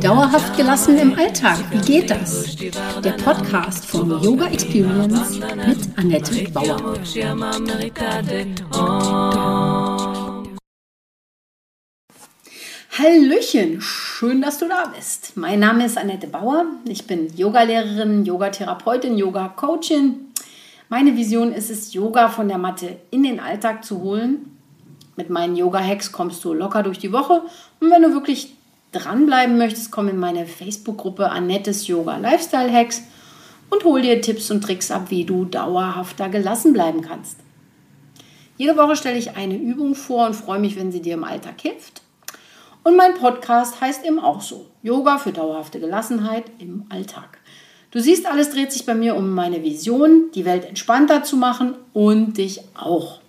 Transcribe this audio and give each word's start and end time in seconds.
Dauerhaft 0.00 0.56
gelassen 0.56 0.96
im 0.96 1.12
Alltag, 1.14 1.58
wie 1.70 1.80
geht 1.80 2.10
das? 2.10 2.56
Der 2.56 3.12
Podcast 3.22 3.84
von 3.84 4.08
Yoga 4.22 4.46
Experience 4.46 5.38
mit 5.38 5.98
Annette 5.98 6.50
Bauer. 6.52 6.94
Hallöchen, 12.98 13.82
schön, 13.82 14.40
dass 14.40 14.56
du 14.56 14.68
da 14.68 14.90
bist. 14.96 15.36
Mein 15.36 15.60
Name 15.60 15.84
ist 15.84 15.98
Annette 15.98 16.28
Bauer. 16.28 16.64
Ich 16.86 17.06
bin 17.06 17.28
Yogalehrerin, 17.36 18.24
Yogatherapeutin, 18.24 19.18
Yoga-Coachin. 19.18 20.32
Meine 20.88 21.14
Vision 21.14 21.52
ist 21.52 21.68
es, 21.68 21.92
Yoga 21.92 22.30
von 22.30 22.48
der 22.48 22.56
Matte 22.56 23.00
in 23.10 23.22
den 23.22 23.38
Alltag 23.38 23.84
zu 23.84 24.00
holen 24.00 24.57
mit 25.18 25.30
meinen 25.30 25.56
Yoga-Hacks 25.56 26.12
kommst 26.12 26.44
du 26.44 26.54
locker 26.54 26.84
durch 26.84 27.00
die 27.00 27.12
Woche. 27.12 27.42
Und 27.80 27.90
wenn 27.90 28.02
du 28.02 28.12
wirklich 28.12 28.54
dranbleiben 28.92 29.58
möchtest, 29.58 29.90
komm 29.90 30.08
in 30.08 30.16
meine 30.16 30.46
Facebook-Gruppe 30.46 31.28
Annettes 31.28 31.88
Yoga 31.88 32.16
Lifestyle 32.18 32.72
Hacks 32.72 33.02
und 33.68 33.82
hol 33.82 34.00
dir 34.00 34.20
Tipps 34.22 34.50
und 34.52 34.62
Tricks 34.62 34.92
ab, 34.92 35.10
wie 35.10 35.24
du 35.24 35.44
dauerhafter 35.44 36.28
gelassen 36.28 36.72
bleiben 36.72 37.02
kannst. 37.02 37.40
Jede 38.56 38.76
Woche 38.76 38.94
stelle 38.94 39.18
ich 39.18 39.36
eine 39.36 39.56
Übung 39.56 39.96
vor 39.96 40.24
und 40.26 40.34
freue 40.34 40.60
mich, 40.60 40.76
wenn 40.76 40.92
sie 40.92 41.02
dir 41.02 41.14
im 41.14 41.24
Alltag 41.24 41.60
hilft. 41.60 42.02
Und 42.84 42.96
mein 42.96 43.14
Podcast 43.14 43.80
heißt 43.80 44.06
eben 44.06 44.20
auch 44.20 44.40
so: 44.40 44.66
Yoga 44.84 45.18
für 45.18 45.32
dauerhafte 45.32 45.80
Gelassenheit 45.80 46.44
im 46.60 46.86
Alltag. 46.90 47.38
Du 47.90 48.00
siehst, 48.00 48.26
alles 48.26 48.50
dreht 48.50 48.70
sich 48.70 48.86
bei 48.86 48.94
mir 48.94 49.16
um 49.16 49.34
meine 49.34 49.64
Vision, 49.64 50.30
die 50.34 50.44
Welt 50.44 50.64
entspannter 50.64 51.24
zu 51.24 51.36
machen 51.36 51.74
und 51.92 52.38
dich 52.38 52.60
auch. 52.74 53.20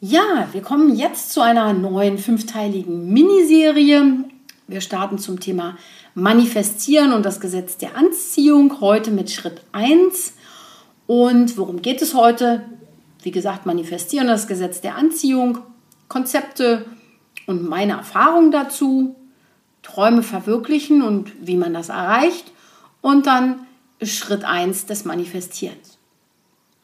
Ja, 0.00 0.46
wir 0.52 0.62
kommen 0.62 0.94
jetzt 0.94 1.32
zu 1.32 1.40
einer 1.40 1.72
neuen 1.72 2.18
fünfteiligen 2.18 3.12
Miniserie. 3.12 4.22
Wir 4.68 4.80
starten 4.80 5.18
zum 5.18 5.40
Thema 5.40 5.76
Manifestieren 6.14 7.12
und 7.12 7.26
das 7.26 7.40
Gesetz 7.40 7.78
der 7.78 7.96
Anziehung 7.96 8.80
heute 8.80 9.10
mit 9.10 9.28
Schritt 9.28 9.60
1. 9.72 10.34
Und 11.08 11.58
worum 11.58 11.82
geht 11.82 12.00
es 12.00 12.14
heute? 12.14 12.64
Wie 13.24 13.32
gesagt, 13.32 13.66
Manifestieren, 13.66 14.28
das 14.28 14.46
Gesetz 14.46 14.80
der 14.80 14.94
Anziehung, 14.94 15.58
Konzepte 16.06 16.84
und 17.48 17.68
meine 17.68 17.94
Erfahrung 17.94 18.52
dazu, 18.52 19.16
Träume 19.82 20.22
verwirklichen 20.22 21.02
und 21.02 21.32
wie 21.44 21.56
man 21.56 21.74
das 21.74 21.88
erreicht 21.88 22.52
und 23.00 23.26
dann 23.26 23.66
Schritt 24.00 24.44
1 24.44 24.86
des 24.86 25.04
Manifestierens. 25.04 25.97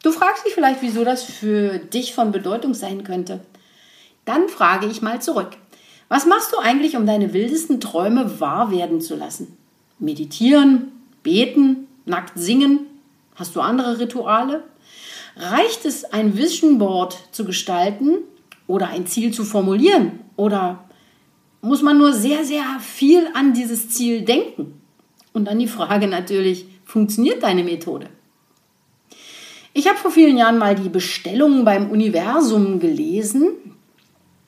Du 0.04 0.12
fragst 0.12 0.44
dich 0.44 0.52
vielleicht, 0.52 0.82
wieso 0.82 1.02
das 1.02 1.24
für 1.24 1.78
dich 1.78 2.12
von 2.12 2.30
Bedeutung 2.30 2.74
sein 2.74 3.04
könnte. 3.04 3.40
Dann 4.26 4.50
frage 4.50 4.86
ich 4.86 5.00
mal 5.00 5.22
zurück. 5.22 5.52
Was 6.10 6.26
machst 6.26 6.52
du 6.52 6.58
eigentlich, 6.58 6.94
um 6.94 7.06
deine 7.06 7.32
wildesten 7.32 7.80
Träume 7.80 8.38
wahr 8.38 8.70
werden 8.70 9.00
zu 9.00 9.16
lassen? 9.16 9.56
Meditieren, 9.98 10.92
beten, 11.22 11.88
nackt 12.04 12.38
singen? 12.38 12.80
Hast 13.34 13.56
du 13.56 13.62
andere 13.62 13.98
Rituale? 13.98 14.64
Reicht 15.36 15.86
es, 15.86 16.04
ein 16.04 16.36
Vision 16.36 16.76
Board 16.76 17.16
zu 17.32 17.46
gestalten 17.46 18.18
oder 18.66 18.88
ein 18.88 19.06
Ziel 19.06 19.32
zu 19.32 19.42
formulieren? 19.42 20.20
Oder 20.36 20.84
muss 21.62 21.80
man 21.80 21.96
nur 21.96 22.12
sehr, 22.12 22.44
sehr 22.44 22.78
viel 22.78 23.26
an 23.32 23.54
dieses 23.54 23.88
Ziel 23.88 24.20
denken? 24.20 24.82
Und 25.32 25.46
dann 25.46 25.58
die 25.58 25.66
Frage 25.66 26.08
natürlich, 26.08 26.66
funktioniert 26.84 27.42
deine 27.42 27.64
Methode? 27.64 28.10
Ich 29.76 29.88
habe 29.88 29.98
vor 29.98 30.12
vielen 30.12 30.36
Jahren 30.36 30.56
mal 30.56 30.76
die 30.76 30.88
Bestellungen 30.88 31.64
beim 31.64 31.90
Universum 31.90 32.78
gelesen. 32.78 33.48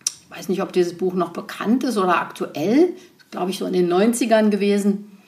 Ich 0.05 0.31
weiß 0.31 0.49
nicht, 0.49 0.63
ob 0.63 0.73
dieses 0.73 0.97
Buch 0.97 1.15
noch 1.15 1.31
bekannt 1.31 1.83
ist 1.83 1.99
oder 1.99 2.21
aktuell. 2.21 2.95
Glaube 3.33 3.51
ich, 3.51 3.59
so 3.59 3.67
in 3.67 3.73
den 3.73 3.93
90ern 3.93 4.51
gewesen. 4.51 5.19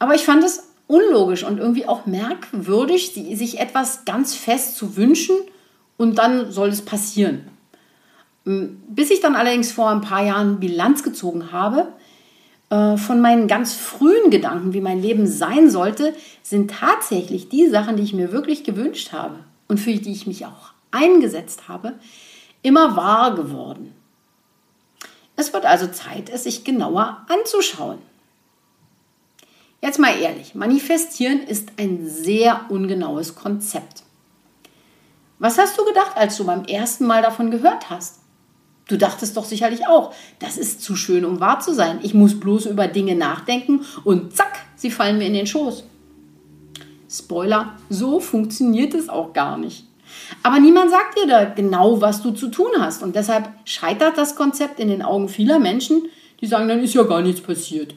Aber 0.00 0.16
ich 0.16 0.22
fand 0.22 0.42
es 0.42 0.64
unlogisch 0.88 1.44
und 1.44 1.58
irgendwie 1.58 1.86
auch 1.86 2.04
merkwürdig, 2.04 3.12
sich 3.12 3.60
etwas 3.60 4.04
ganz 4.04 4.34
fest 4.34 4.76
zu 4.76 4.96
wünschen 4.96 5.36
und 5.96 6.18
dann 6.18 6.50
soll 6.50 6.70
es 6.70 6.82
passieren. 6.82 7.42
Bis 8.44 9.10
ich 9.10 9.20
dann 9.20 9.36
allerdings 9.36 9.70
vor 9.70 9.90
ein 9.90 10.00
paar 10.00 10.24
Jahren 10.24 10.58
Bilanz 10.58 11.04
gezogen 11.04 11.52
habe, 11.52 11.92
von 12.68 13.20
meinen 13.20 13.48
ganz 13.48 13.74
frühen 13.74 14.30
Gedanken, 14.30 14.74
wie 14.74 14.82
mein 14.82 15.00
Leben 15.00 15.26
sein 15.26 15.70
sollte, 15.70 16.14
sind 16.42 16.70
tatsächlich 16.70 17.48
die 17.48 17.68
Sachen, 17.68 17.96
die 17.96 18.02
ich 18.02 18.12
mir 18.12 18.30
wirklich 18.30 18.62
gewünscht 18.62 19.12
habe 19.12 19.36
und 19.68 19.78
für 19.78 19.94
die 19.94 20.12
ich 20.12 20.26
mich 20.26 20.44
auch 20.44 20.72
eingesetzt 20.90 21.68
habe, 21.68 21.94
immer 22.62 22.96
wahr 22.96 23.34
geworden. 23.34 23.94
Es 25.36 25.52
wird 25.52 25.64
also 25.64 25.86
Zeit, 25.86 26.28
es 26.30 26.44
sich 26.44 26.64
genauer 26.64 27.24
anzuschauen. 27.28 27.98
Jetzt 29.80 30.00
mal 30.00 30.18
ehrlich, 30.18 30.54
manifestieren 30.54 31.40
ist 31.40 31.70
ein 31.78 32.08
sehr 32.08 32.62
ungenaues 32.68 33.36
Konzept. 33.36 34.02
Was 35.38 35.56
hast 35.56 35.78
du 35.78 35.84
gedacht, 35.84 36.16
als 36.16 36.36
du 36.36 36.44
beim 36.44 36.64
ersten 36.64 37.06
Mal 37.06 37.22
davon 37.22 37.52
gehört 37.52 37.88
hast? 37.88 38.18
Du 38.88 38.96
dachtest 38.96 39.36
doch 39.36 39.44
sicherlich 39.44 39.86
auch, 39.86 40.14
das 40.38 40.56
ist 40.56 40.82
zu 40.82 40.96
schön, 40.96 41.24
um 41.24 41.40
wahr 41.40 41.60
zu 41.60 41.74
sein. 41.74 42.00
Ich 42.02 42.14
muss 42.14 42.40
bloß 42.40 42.66
über 42.66 42.88
Dinge 42.88 43.14
nachdenken 43.14 43.82
und 44.02 44.34
zack, 44.34 44.64
sie 44.76 44.90
fallen 44.90 45.18
mir 45.18 45.26
in 45.26 45.34
den 45.34 45.46
Schoß. 45.46 45.84
Spoiler, 47.10 47.74
so 47.90 48.18
funktioniert 48.18 48.94
es 48.94 49.08
auch 49.08 49.32
gar 49.32 49.58
nicht. 49.58 49.84
Aber 50.42 50.58
niemand 50.58 50.90
sagt 50.90 51.18
dir 51.18 51.26
da 51.26 51.44
genau, 51.44 52.00
was 52.00 52.22
du 52.22 52.30
zu 52.30 52.48
tun 52.48 52.70
hast. 52.78 53.02
Und 53.02 53.14
deshalb 53.14 53.50
scheitert 53.64 54.16
das 54.16 54.36
Konzept 54.36 54.80
in 54.80 54.88
den 54.88 55.02
Augen 55.02 55.28
vieler 55.28 55.58
Menschen, 55.58 56.02
die 56.40 56.46
sagen, 56.46 56.68
dann 56.68 56.82
ist 56.82 56.94
ja 56.94 57.02
gar 57.02 57.20
nichts 57.20 57.42
passiert. 57.42 57.94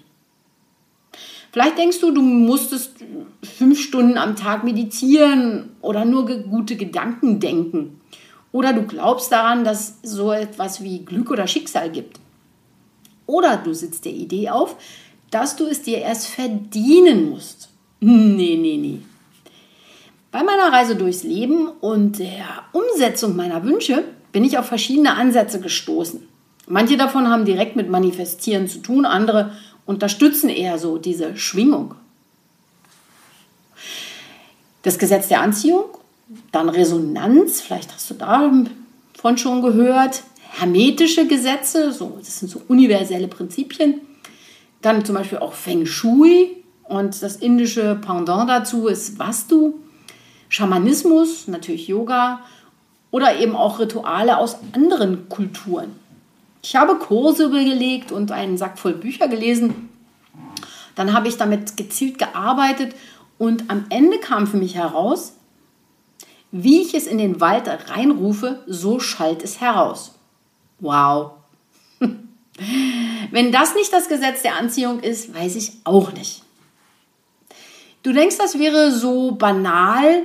Vielleicht 1.53 1.77
denkst 1.77 1.99
du, 1.99 2.11
du 2.11 2.21
musstest 2.21 2.95
fünf 3.43 3.79
Stunden 3.79 4.17
am 4.17 4.35
Tag 4.35 4.63
meditieren 4.63 5.71
oder 5.81 6.05
nur 6.05 6.25
gute 6.25 6.77
Gedanken 6.77 7.39
denken. 7.39 7.99
Oder 8.51 8.73
du 8.73 8.83
glaubst 8.83 9.31
daran, 9.31 9.63
dass 9.63 9.95
es 10.01 10.11
so 10.11 10.31
etwas 10.31 10.83
wie 10.83 11.05
Glück 11.05 11.31
oder 11.31 11.47
Schicksal 11.47 11.89
gibt. 11.89 12.19
Oder 13.25 13.57
du 13.57 13.73
sitzt 13.73 14.05
der 14.05 14.11
Idee 14.11 14.49
auf, 14.49 14.75
dass 15.29 15.55
du 15.55 15.65
es 15.65 15.81
dir 15.81 15.99
erst 15.99 16.27
verdienen 16.27 17.29
musst. 17.29 17.69
Nee, 18.01 18.57
nee, 18.59 18.77
nee. 18.77 18.99
Bei 20.31 20.43
meiner 20.43 20.71
Reise 20.71 20.95
durchs 20.95 21.23
Leben 21.23 21.67
und 21.67 22.19
der 22.19 22.63
Umsetzung 22.71 23.35
meiner 23.35 23.63
Wünsche 23.63 24.03
bin 24.31 24.43
ich 24.43 24.57
auf 24.57 24.65
verschiedene 24.65 25.15
Ansätze 25.15 25.59
gestoßen. 25.59 26.27
Manche 26.67 26.97
davon 26.97 27.27
haben 27.27 27.45
direkt 27.45 27.75
mit 27.75 27.89
Manifestieren 27.89 28.67
zu 28.67 28.79
tun, 28.79 29.05
andere 29.05 29.51
unterstützen 29.85 30.49
eher 30.49 30.77
so 30.77 30.97
diese 30.97 31.35
Schwingung. 31.35 31.95
Das 34.83 34.97
Gesetz 34.97 35.27
der 35.27 35.41
Anziehung 35.41 35.85
dann 36.51 36.69
Resonanz, 36.69 37.61
vielleicht 37.61 37.93
hast 37.93 38.09
du 38.09 38.13
davon 38.15 39.37
schon 39.37 39.61
gehört. 39.61 40.23
Hermetische 40.53 41.27
Gesetze, 41.27 41.91
so, 41.91 42.17
das 42.19 42.39
sind 42.39 42.49
so 42.49 42.61
universelle 42.67 43.27
Prinzipien. 43.27 44.01
Dann 44.81 45.05
zum 45.05 45.15
Beispiel 45.15 45.37
auch 45.37 45.53
Feng 45.53 45.85
Shui 45.85 46.63
und 46.83 47.21
das 47.21 47.37
indische 47.37 47.95
Pendant 47.95 48.49
dazu 48.49 48.87
ist 48.87 49.17
Vastu. 49.17 49.75
Schamanismus, 50.49 51.47
natürlich 51.47 51.87
Yoga 51.87 52.41
oder 53.11 53.39
eben 53.39 53.55
auch 53.55 53.79
Rituale 53.79 54.37
aus 54.37 54.57
anderen 54.73 55.29
Kulturen. 55.29 55.95
Ich 56.63 56.75
habe 56.75 56.95
Kurse 56.95 57.49
belegt 57.49 58.11
und 58.11 58.31
einen 58.31 58.57
Sack 58.57 58.77
voll 58.77 58.93
Bücher 58.93 59.27
gelesen. 59.29 59.89
Dann 60.95 61.13
habe 61.13 61.29
ich 61.29 61.37
damit 61.37 61.77
gezielt 61.77 62.19
gearbeitet 62.19 62.93
und 63.37 63.69
am 63.69 63.85
Ende 63.89 64.19
kam 64.19 64.45
für 64.45 64.57
mich 64.57 64.75
heraus, 64.75 65.33
wie 66.51 66.81
ich 66.81 66.93
es 66.93 67.07
in 67.07 67.17
den 67.17 67.39
Wald 67.39 67.67
reinrufe, 67.89 68.63
so 68.67 68.99
schallt 68.99 69.43
es 69.43 69.61
heraus. 69.61 70.15
Wow. 70.79 71.31
Wenn 73.31 73.51
das 73.51 73.75
nicht 73.75 73.93
das 73.93 74.09
Gesetz 74.09 74.41
der 74.41 74.55
Anziehung 74.55 74.99
ist, 74.99 75.33
weiß 75.33 75.55
ich 75.55 75.73
auch 75.83 76.11
nicht. 76.11 76.43
Du 78.03 78.11
denkst, 78.13 78.37
das 78.37 78.57
wäre 78.57 78.91
so 78.91 79.31
banal. 79.31 80.23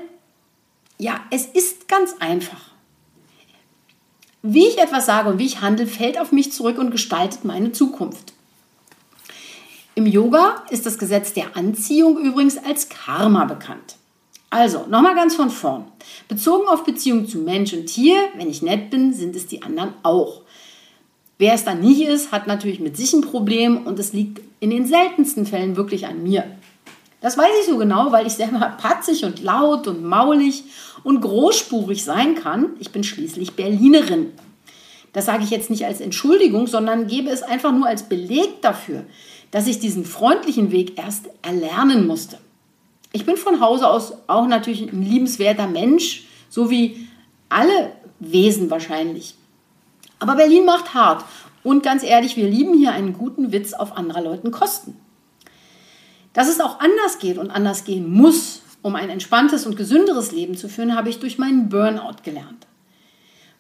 Ja, 0.99 1.21
es 1.31 1.47
ist 1.47 1.89
ganz 1.89 2.15
einfach. 2.21 2.71
Wie 4.43 4.67
ich 4.67 4.79
etwas 4.79 5.07
sage 5.07 5.29
und 5.29 5.39
wie 5.39 5.47
ich 5.47 5.61
handle, 5.61 5.87
fällt 5.87 6.19
auf 6.19 6.33
mich 6.33 6.53
zurück 6.53 6.79
und 6.79 6.91
gestaltet 6.91 7.45
meine 7.45 7.73
Zukunft. 7.73 8.33
Im 9.95 10.07
Yoga 10.07 10.63
ist 10.71 10.87
das 10.87 10.99
Gesetz 10.99 11.33
der 11.33 11.57
Anziehung 11.57 12.19
übrigens 12.19 12.59
als 12.59 12.89
Karma 12.89 13.45
bekannt. 13.45 13.96
Also, 14.51 14.87
nochmal 14.89 15.15
ganz 15.15 15.35
von 15.35 15.51
vorn. 15.51 15.87
Bezogen 16.29 16.69
auf 16.69 16.85
Beziehung 16.85 17.27
zu 17.27 17.39
Mensch 17.39 17.73
und 17.73 17.87
Tier, 17.87 18.17
wenn 18.37 18.49
ich 18.49 18.63
nett 18.63 18.91
bin, 18.91 19.13
sind 19.13 19.35
es 19.35 19.47
die 19.47 19.63
anderen 19.63 19.95
auch. 20.03 20.43
Wer 21.39 21.55
es 21.55 21.65
dann 21.65 21.81
nicht 21.81 22.03
ist, 22.03 22.33
hat 22.33 22.47
natürlich 22.47 22.81
mit 22.81 22.97
sich 22.97 23.13
ein 23.13 23.21
Problem 23.21 23.87
und 23.87 23.99
es 23.99 24.13
liegt 24.13 24.41
in 24.61 24.71
den 24.71 24.87
seltensten 24.87 25.47
Fällen 25.47 25.77
wirklich 25.77 26.07
an 26.07 26.23
mir. 26.23 26.45
Das 27.21 27.37
weiß 27.37 27.51
ich 27.61 27.67
so 27.67 27.77
genau, 27.77 28.13
weil 28.13 28.27
ich 28.27 28.35
selber 28.35 28.77
patzig 28.81 29.25
und 29.25 29.43
laut 29.43 29.89
und 29.89 30.05
maulig 30.05 30.65
und 31.03 31.21
großspurig 31.21 32.05
sein 32.05 32.37
kann. 32.37 32.71
Ich 32.79 32.91
bin 32.91 33.05
schließlich 33.05 33.55
Berlinerin. 33.55 34.33
Das 35.13 35.27
sage 35.27 35.45
ich 35.45 35.51
jetzt 35.51 35.71
nicht 35.71 35.85
als 35.85 36.01
Entschuldigung, 36.01 36.67
sondern 36.67 37.07
gebe 37.07 37.31
es 37.31 37.43
einfach 37.43 37.73
nur 37.73 37.87
als 37.87 38.09
Beleg 38.09 38.63
dafür, 38.63 39.05
dass 39.51 39.67
ich 39.67 39.79
diesen 39.79 40.05
freundlichen 40.05 40.73
Weg 40.73 40.99
erst 40.99 41.27
erlernen 41.43 42.07
musste. 42.07 42.39
Ich 43.17 43.25
bin 43.25 43.39
von 43.39 43.63
Hause 43.63 43.89
aus 43.89 44.13
auch 44.27 44.47
natürlich 44.47 44.83
ein 44.83 45.03
liebenswerter 45.03 45.67
Mensch, 45.67 46.27
so 46.51 46.69
wie 46.69 47.09
alle 47.49 47.93
Wesen 48.21 48.71
wahrscheinlich. 48.71 49.35
Aber 50.19 50.35
Berlin 50.35 50.67
macht 50.67 50.93
hart. 50.93 51.25
Und 51.63 51.83
ganz 51.83 52.03
ehrlich, 52.03 52.37
wir 52.37 52.47
lieben 52.47 52.77
hier 52.77 52.93
einen 52.93 53.15
guten 53.15 53.53
Witz 53.53 53.73
auf 53.73 53.97
anderer 53.97 54.21
Leuten 54.21 54.51
Kosten. 54.51 55.01
Dass 56.35 56.51
es 56.51 56.61
auch 56.61 56.79
anders 56.79 57.19
geht 57.19 57.39
und 57.39 57.51
anders 57.51 57.85
gehen 57.85 58.13
muss, 58.13 58.61
um 58.83 58.95
ein 58.95 59.09
entspanntes 59.09 59.65
und 59.65 59.79
gesünderes 59.79 60.33
Leben 60.33 60.55
zu 60.55 60.69
führen, 60.69 60.95
habe 60.95 61.09
ich 61.09 61.19
durch 61.19 61.39
meinen 61.39 61.71
Burnout 61.71 62.23
gelernt. 62.23 62.67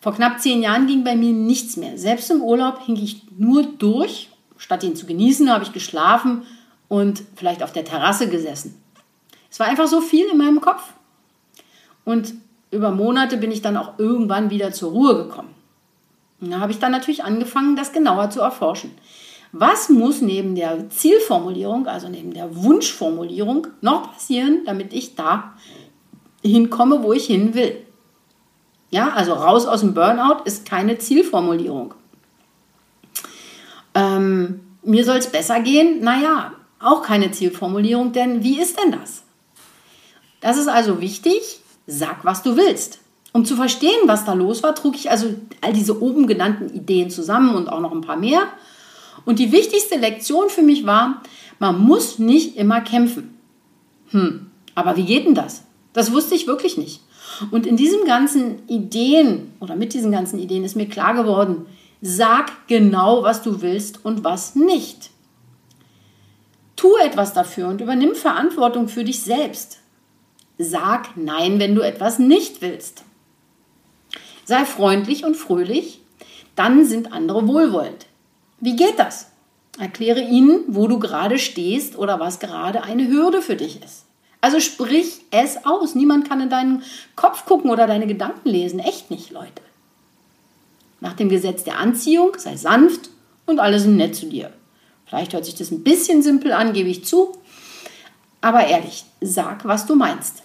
Vor 0.00 0.12
knapp 0.12 0.38
zehn 0.38 0.60
Jahren 0.60 0.86
ging 0.86 1.02
bei 1.02 1.16
mir 1.16 1.32
nichts 1.32 1.78
mehr. 1.78 1.96
Selbst 1.96 2.30
im 2.30 2.42
Urlaub 2.42 2.84
hing 2.84 2.96
ich 2.96 3.22
nur 3.38 3.62
durch. 3.62 4.28
Statt 4.58 4.84
ihn 4.84 4.96
zu 4.96 5.06
genießen, 5.06 5.50
habe 5.50 5.64
ich 5.64 5.72
geschlafen 5.72 6.42
und 6.88 7.22
vielleicht 7.36 7.62
auf 7.62 7.72
der 7.72 7.86
Terrasse 7.86 8.28
gesessen. 8.28 8.82
Es 9.56 9.60
war 9.60 9.68
einfach 9.68 9.86
so 9.86 10.02
viel 10.02 10.26
in 10.26 10.36
meinem 10.36 10.60
Kopf. 10.60 10.82
Und 12.04 12.34
über 12.70 12.90
Monate 12.90 13.38
bin 13.38 13.50
ich 13.50 13.62
dann 13.62 13.78
auch 13.78 13.98
irgendwann 13.98 14.50
wieder 14.50 14.70
zur 14.70 14.90
Ruhe 14.90 15.16
gekommen. 15.16 15.48
Und 16.42 16.50
da 16.50 16.60
habe 16.60 16.72
ich 16.72 16.78
dann 16.78 16.92
natürlich 16.92 17.24
angefangen, 17.24 17.74
das 17.74 17.94
genauer 17.94 18.28
zu 18.28 18.40
erforschen. 18.40 18.90
Was 19.52 19.88
muss 19.88 20.20
neben 20.20 20.56
der 20.56 20.90
Zielformulierung, 20.90 21.86
also 21.86 22.06
neben 22.10 22.34
der 22.34 22.54
Wunschformulierung, 22.54 23.68
noch 23.80 24.12
passieren, 24.12 24.60
damit 24.66 24.92
ich 24.92 25.14
da 25.14 25.54
hinkomme, 26.42 27.02
wo 27.02 27.14
ich 27.14 27.24
hin 27.24 27.54
will? 27.54 27.78
Ja, 28.90 29.08
also 29.14 29.32
raus 29.32 29.64
aus 29.64 29.80
dem 29.80 29.94
Burnout 29.94 30.42
ist 30.44 30.68
keine 30.68 30.98
Zielformulierung. 30.98 31.94
Ähm, 33.94 34.60
mir 34.82 35.06
soll 35.06 35.16
es 35.16 35.28
besser 35.28 35.60
gehen? 35.60 36.02
Naja, 36.02 36.52
auch 36.78 37.00
keine 37.00 37.30
Zielformulierung, 37.30 38.12
denn 38.12 38.44
wie 38.44 38.60
ist 38.60 38.78
denn 38.78 38.92
das? 38.92 39.22
Das 40.46 40.58
ist 40.58 40.68
also 40.68 41.00
wichtig, 41.00 41.58
sag, 41.88 42.24
was 42.24 42.44
du 42.44 42.56
willst. 42.56 43.00
Um 43.32 43.44
zu 43.44 43.56
verstehen, 43.56 43.98
was 44.04 44.24
da 44.24 44.32
los 44.32 44.62
war, 44.62 44.76
trug 44.76 44.94
ich 44.94 45.10
also 45.10 45.34
all 45.60 45.72
diese 45.72 46.00
oben 46.00 46.28
genannten 46.28 46.72
Ideen 46.72 47.10
zusammen 47.10 47.56
und 47.56 47.68
auch 47.68 47.80
noch 47.80 47.90
ein 47.90 48.00
paar 48.00 48.16
mehr. 48.16 48.42
Und 49.24 49.40
die 49.40 49.50
wichtigste 49.50 49.96
Lektion 49.96 50.48
für 50.48 50.62
mich 50.62 50.86
war, 50.86 51.20
man 51.58 51.80
muss 51.80 52.20
nicht 52.20 52.56
immer 52.56 52.80
kämpfen. 52.80 53.36
Hm, 54.10 54.46
aber 54.76 54.96
wie 54.96 55.04
geht 55.04 55.26
denn 55.26 55.34
das? 55.34 55.64
Das 55.92 56.12
wusste 56.12 56.36
ich 56.36 56.46
wirklich 56.46 56.76
nicht. 56.76 57.00
Und 57.50 57.66
in 57.66 57.76
diesen 57.76 58.04
ganzen 58.04 58.68
Ideen 58.68 59.52
oder 59.58 59.74
mit 59.74 59.94
diesen 59.94 60.12
ganzen 60.12 60.38
Ideen 60.38 60.62
ist 60.62 60.76
mir 60.76 60.86
klar 60.86 61.14
geworden, 61.14 61.66
sag 62.02 62.68
genau, 62.68 63.24
was 63.24 63.42
du 63.42 63.62
willst 63.62 64.04
und 64.04 64.22
was 64.22 64.54
nicht. 64.54 65.10
Tu 66.76 66.94
etwas 66.98 67.32
dafür 67.32 67.66
und 67.66 67.80
übernimm 67.80 68.14
Verantwortung 68.14 68.86
für 68.86 69.02
dich 69.02 69.22
selbst. 69.22 69.80
Sag 70.58 71.16
Nein, 71.16 71.58
wenn 71.58 71.74
du 71.74 71.82
etwas 71.82 72.18
nicht 72.18 72.62
willst. 72.62 73.04
Sei 74.44 74.64
freundlich 74.64 75.24
und 75.24 75.36
fröhlich, 75.36 76.00
dann 76.54 76.86
sind 76.86 77.12
andere 77.12 77.46
wohlwollend. 77.46 78.06
Wie 78.60 78.76
geht 78.76 78.98
das? 78.98 79.30
Erkläre 79.78 80.22
ihnen, 80.22 80.64
wo 80.68 80.86
du 80.86 80.98
gerade 80.98 81.38
stehst 81.38 81.98
oder 81.98 82.18
was 82.18 82.38
gerade 82.38 82.82
eine 82.82 83.08
Hürde 83.08 83.42
für 83.42 83.56
dich 83.56 83.82
ist. 83.82 84.04
Also 84.40 84.60
sprich 84.60 85.22
es 85.30 85.66
aus. 85.66 85.94
Niemand 85.94 86.28
kann 86.28 86.40
in 86.40 86.48
deinen 86.48 86.82
Kopf 87.16 87.44
gucken 87.44 87.70
oder 87.70 87.86
deine 87.86 88.06
Gedanken 88.06 88.48
lesen. 88.48 88.78
Echt 88.78 89.10
nicht, 89.10 89.30
Leute. 89.32 89.62
Nach 91.00 91.12
dem 91.12 91.28
Gesetz 91.28 91.64
der 91.64 91.78
Anziehung 91.78 92.32
sei 92.38 92.56
sanft 92.56 93.10
und 93.44 93.58
alle 93.58 93.78
sind 93.78 93.96
nett 93.96 94.16
zu 94.16 94.26
dir. 94.26 94.52
Vielleicht 95.04 95.34
hört 95.34 95.44
sich 95.44 95.54
das 95.54 95.70
ein 95.70 95.84
bisschen 95.84 96.22
simpel 96.22 96.52
an, 96.52 96.72
gebe 96.72 96.88
ich 96.88 97.04
zu. 97.04 97.36
Aber 98.40 98.66
ehrlich, 98.66 99.04
sag, 99.20 99.64
was 99.66 99.86
du 99.86 99.94
meinst. 99.94 100.42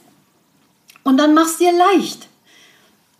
Und 1.03 1.17
dann 1.17 1.33
mach's 1.33 1.57
dir 1.57 1.71
leicht. 1.71 2.27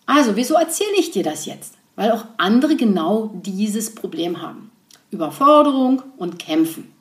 Also, 0.05 0.35
wieso 0.35 0.55
erzähle 0.55 0.97
ich 0.97 1.11
dir 1.11 1.23
das 1.23 1.45
jetzt? 1.45 1.75
Weil 1.95 2.11
auch 2.11 2.25
andere 2.37 2.75
genau 2.75 3.31
dieses 3.33 3.95
Problem 3.95 4.41
haben. 4.41 4.71
Überforderung 5.11 6.03
und 6.17 6.39
Kämpfen. 6.39 6.93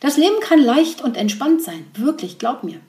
Das 0.00 0.16
Leben 0.16 0.40
kann 0.40 0.60
leicht 0.60 1.02
und 1.02 1.16
entspannt 1.16 1.62
sein. 1.62 1.86
Wirklich, 1.94 2.38
glaub 2.38 2.62
mir. 2.62 2.80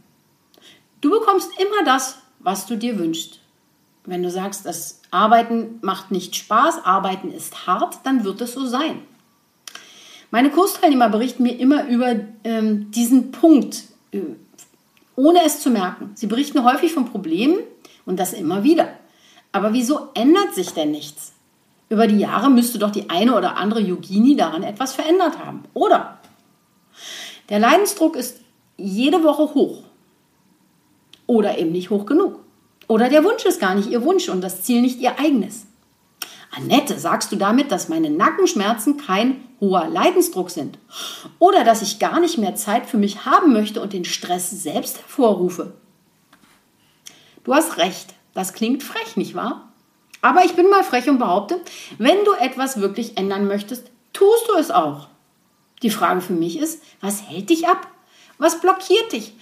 Du 1.02 1.10
bekommst 1.10 1.50
immer 1.60 1.84
das, 1.86 2.18
was 2.40 2.66
du 2.66 2.78
dir 2.78 3.00
wünschst. 3.00 3.40
Wenn 4.06 4.24
du 4.24 4.32
sagst, 4.32 4.66
das 4.66 5.02
Arbeiten 5.12 5.80
macht 5.82 6.12
nicht 6.12 6.36
Spaß, 6.36 6.86
Arbeiten 6.86 7.32
ist 7.32 7.68
hart, 7.68 8.00
dann 8.04 8.24
wird 8.24 8.42
es 8.42 8.54
so 8.54 8.66
sein. 8.66 9.02
Meine 10.32 10.52
Kursteilnehmer 10.52 11.10
berichten 11.10 11.44
mir 11.44 11.60
immer 11.60 11.88
über 11.88 12.16
ähm, 12.44 12.92
diesen 12.92 13.32
Punkt, 13.32 13.84
äh, 14.12 14.20
ohne 15.20 15.44
es 15.46 15.60
zu 15.60 15.70
merken. 15.70 16.12
Sie 16.16 16.28
berichten 16.28 16.64
häufig 16.64 16.94
von 16.94 17.06
Problemen, 17.06 17.60
und 18.06 18.20
das 18.20 18.34
immer 18.34 18.64
wieder. 18.64 18.90
Aber 19.52 19.74
wieso 19.74 20.10
ändert 20.16 20.56
sich 20.56 20.72
denn 20.72 20.92
nichts? 20.92 21.34
Über 21.90 22.08
die 22.08 22.18
Jahre 22.18 22.50
müsste 22.50 22.80
doch 22.80 22.90
die 22.90 23.10
eine 23.10 23.36
oder 23.36 23.56
andere 23.58 23.82
Yogini 23.82 24.36
daran 24.36 24.64
etwas 24.64 24.94
verändert 24.94 25.38
haben, 25.38 25.64
oder? 25.74 26.20
Der 27.50 27.60
Leidensdruck 27.60 28.16
ist 28.16 28.42
jede 28.78 29.24
Woche 29.24 29.54
hoch. 29.54 29.84
Oder 31.28 31.60
eben 31.60 31.72
nicht 31.72 31.90
hoch 31.92 32.06
genug. 32.06 32.40
Oder 32.88 33.10
der 33.10 33.24
Wunsch 33.24 33.46
ist 33.46 33.60
gar 33.60 33.76
nicht 33.76 33.90
ihr 33.90 34.04
Wunsch 34.04 34.30
und 34.30 34.42
das 34.42 34.64
Ziel 34.64 34.82
nicht 34.82 35.00
ihr 35.00 35.20
eigenes. 35.20 35.68
Annette, 36.56 36.98
sagst 36.98 37.32
du 37.32 37.36
damit, 37.36 37.72
dass 37.72 37.90
meine 37.90 38.10
Nackenschmerzen 38.10 38.98
kein 38.98 39.44
hoher 39.60 39.88
Leidensdruck 39.88 40.50
sind? 40.50 40.78
Oder 41.40 41.64
dass 41.64 41.82
ich 41.82 42.00
gar 42.00 42.20
nicht 42.20 42.38
mehr 42.38 42.56
Zeit 42.56 42.86
für 42.86 42.98
mich 42.98 43.26
haben 43.26 43.54
möchte 43.54 43.82
und 43.82 43.94
den 43.94 44.06
Stress 44.06 44.50
selbst 44.50 44.98
hervorrufe? 44.98 45.74
Du 47.44 47.54
hast 47.54 47.78
recht. 47.78 48.14
Das 48.34 48.54
klingt 48.54 48.84
frech, 48.84 49.18
nicht 49.18 49.36
wahr? 49.36 49.74
Aber 50.22 50.44
ich 50.44 50.54
bin 50.54 50.70
mal 50.70 50.84
frech 50.84 51.10
und 51.10 51.20
behaupte, 51.20 51.62
wenn 51.98 52.24
du 52.26 52.34
etwas 52.34 52.80
wirklich 52.80 53.18
ändern 53.18 53.48
möchtest, 53.48 53.90
tust 54.14 54.48
du 54.50 54.56
es 54.56 54.72
auch. 54.72 55.08
Die 55.82 55.90
Frage 55.90 56.22
für 56.22 56.34
mich 56.34 56.60
ist, 56.60 56.82
was 57.02 57.24
hält 57.24 57.50
dich 57.50 57.68
ab? 57.68 57.88
Was 58.38 58.60
blockiert 58.60 59.14
dich? 59.14 59.34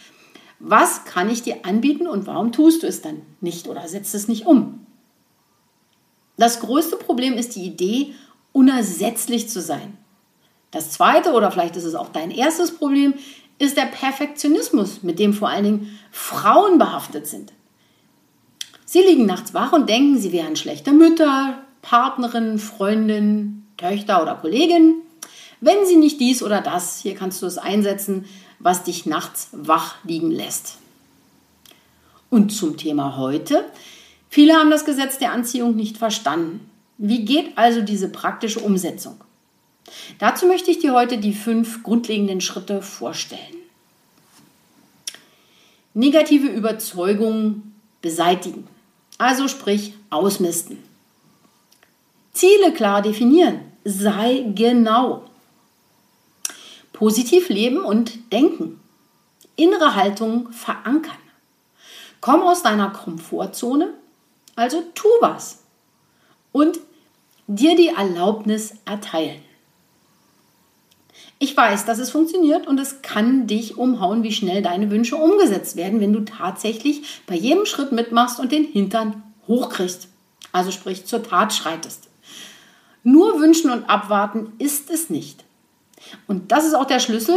Was 0.59 1.05
kann 1.05 1.29
ich 1.29 1.43
dir 1.43 1.65
anbieten 1.65 2.07
und 2.07 2.25
warum 2.27 2.51
tust 2.51 2.83
du 2.83 2.87
es 2.87 3.01
dann 3.01 3.21
nicht 3.41 3.67
oder 3.67 3.87
setzt 3.87 4.15
es 4.15 4.27
nicht 4.27 4.45
um? 4.45 4.85
Das 6.37 6.59
größte 6.59 6.97
Problem 6.97 7.33
ist 7.33 7.55
die 7.55 7.65
Idee, 7.65 8.13
unersetzlich 8.51 9.49
zu 9.49 9.61
sein. 9.61 9.97
Das 10.71 10.91
zweite, 10.91 11.31
oder 11.31 11.51
vielleicht 11.51 11.75
ist 11.75 11.85
es 11.85 11.95
auch 11.95 12.09
dein 12.09 12.31
erstes 12.31 12.75
Problem, 12.75 13.13
ist 13.59 13.77
der 13.77 13.85
Perfektionismus, 13.85 15.03
mit 15.03 15.19
dem 15.19 15.33
vor 15.33 15.49
allen 15.49 15.63
Dingen 15.63 15.99
Frauen 16.11 16.77
behaftet 16.77 17.27
sind. 17.27 17.53
Sie 18.85 19.01
liegen 19.01 19.25
nachts 19.25 19.53
wach 19.53 19.73
und 19.73 19.89
denken, 19.89 20.17
sie 20.17 20.31
wären 20.31 20.55
schlechte 20.55 20.91
Mütter, 20.91 21.57
Partnerin, 21.81 22.59
Freundin, 22.59 23.65
Töchter 23.77 24.21
oder 24.21 24.35
Kollegin. 24.35 24.95
Wenn 25.59 25.85
sie 25.85 25.95
nicht 25.95 26.19
dies 26.19 26.43
oder 26.43 26.61
das, 26.61 26.99
hier 26.99 27.15
kannst 27.15 27.41
du 27.41 27.45
es 27.45 27.57
einsetzen, 27.57 28.25
was 28.59 28.83
dich 28.83 29.05
nachts 29.05 29.49
wach 29.51 29.95
liegen 30.03 30.31
lässt. 30.31 30.77
Und 32.29 32.49
zum 32.51 32.77
Thema 32.77 33.17
heute. 33.17 33.65
Viele 34.29 34.53
haben 34.53 34.69
das 34.69 34.85
Gesetz 34.85 35.17
der 35.17 35.31
Anziehung 35.31 35.75
nicht 35.75 35.97
verstanden. 35.97 36.69
Wie 36.97 37.25
geht 37.25 37.57
also 37.57 37.81
diese 37.81 38.09
praktische 38.09 38.59
Umsetzung? 38.59 39.21
Dazu 40.19 40.45
möchte 40.45 40.71
ich 40.71 40.79
dir 40.79 40.93
heute 40.93 41.17
die 41.17 41.33
fünf 41.33 41.83
grundlegenden 41.83 42.41
Schritte 42.41 42.81
vorstellen. 42.81 43.41
Negative 45.93 46.47
Überzeugungen 46.47 47.75
beseitigen. 48.01 48.67
Also 49.17 49.47
sprich 49.47 49.93
ausmisten. 50.09 50.83
Ziele 52.33 52.71
klar 52.73 53.01
definieren. 53.01 53.61
Sei 53.83 54.45
genau. 54.53 55.25
Positiv 56.93 57.49
leben 57.49 57.83
und 57.83 58.31
denken. 58.31 58.79
Innere 59.55 59.95
Haltung 59.95 60.51
verankern. 60.51 61.17
Komm 62.21 62.41
aus 62.41 62.63
deiner 62.63 62.89
Komfortzone, 62.89 63.93
also 64.55 64.83
tu 64.93 65.07
was. 65.19 65.63
Und 66.51 66.79
dir 67.47 67.75
die 67.75 67.89
Erlaubnis 67.89 68.75
erteilen. 68.85 69.41
Ich 71.39 71.55
weiß, 71.55 71.85
dass 71.85 71.99
es 71.99 72.09
funktioniert 72.09 72.65
und 72.65 72.79
es 72.79 73.03
kann 73.03 73.45
dich 73.45 73.77
umhauen, 73.77 74.23
wie 74.23 74.31
schnell 74.31 74.63
deine 74.63 74.89
Wünsche 74.89 75.17
umgesetzt 75.17 75.75
werden, 75.75 75.99
wenn 75.99 76.13
du 76.13 76.21
tatsächlich 76.21 77.21
bei 77.27 77.35
jedem 77.35 77.65
Schritt 77.67 77.91
mitmachst 77.91 78.39
und 78.39 78.51
den 78.51 78.63
Hintern 78.63 79.21
hochkriegst. 79.47 80.07
Also 80.51 80.71
sprich 80.71 81.05
zur 81.05 81.21
Tat 81.21 81.53
schreitest. 81.53 82.09
Nur 83.03 83.39
wünschen 83.39 83.69
und 83.69 83.87
abwarten 83.87 84.53
ist 84.57 84.89
es 84.89 85.09
nicht. 85.11 85.43
Und 86.25 86.51
das 86.51 86.65
ist 86.65 86.73
auch 86.73 86.85
der 86.85 86.99
Schlüssel, 86.99 87.35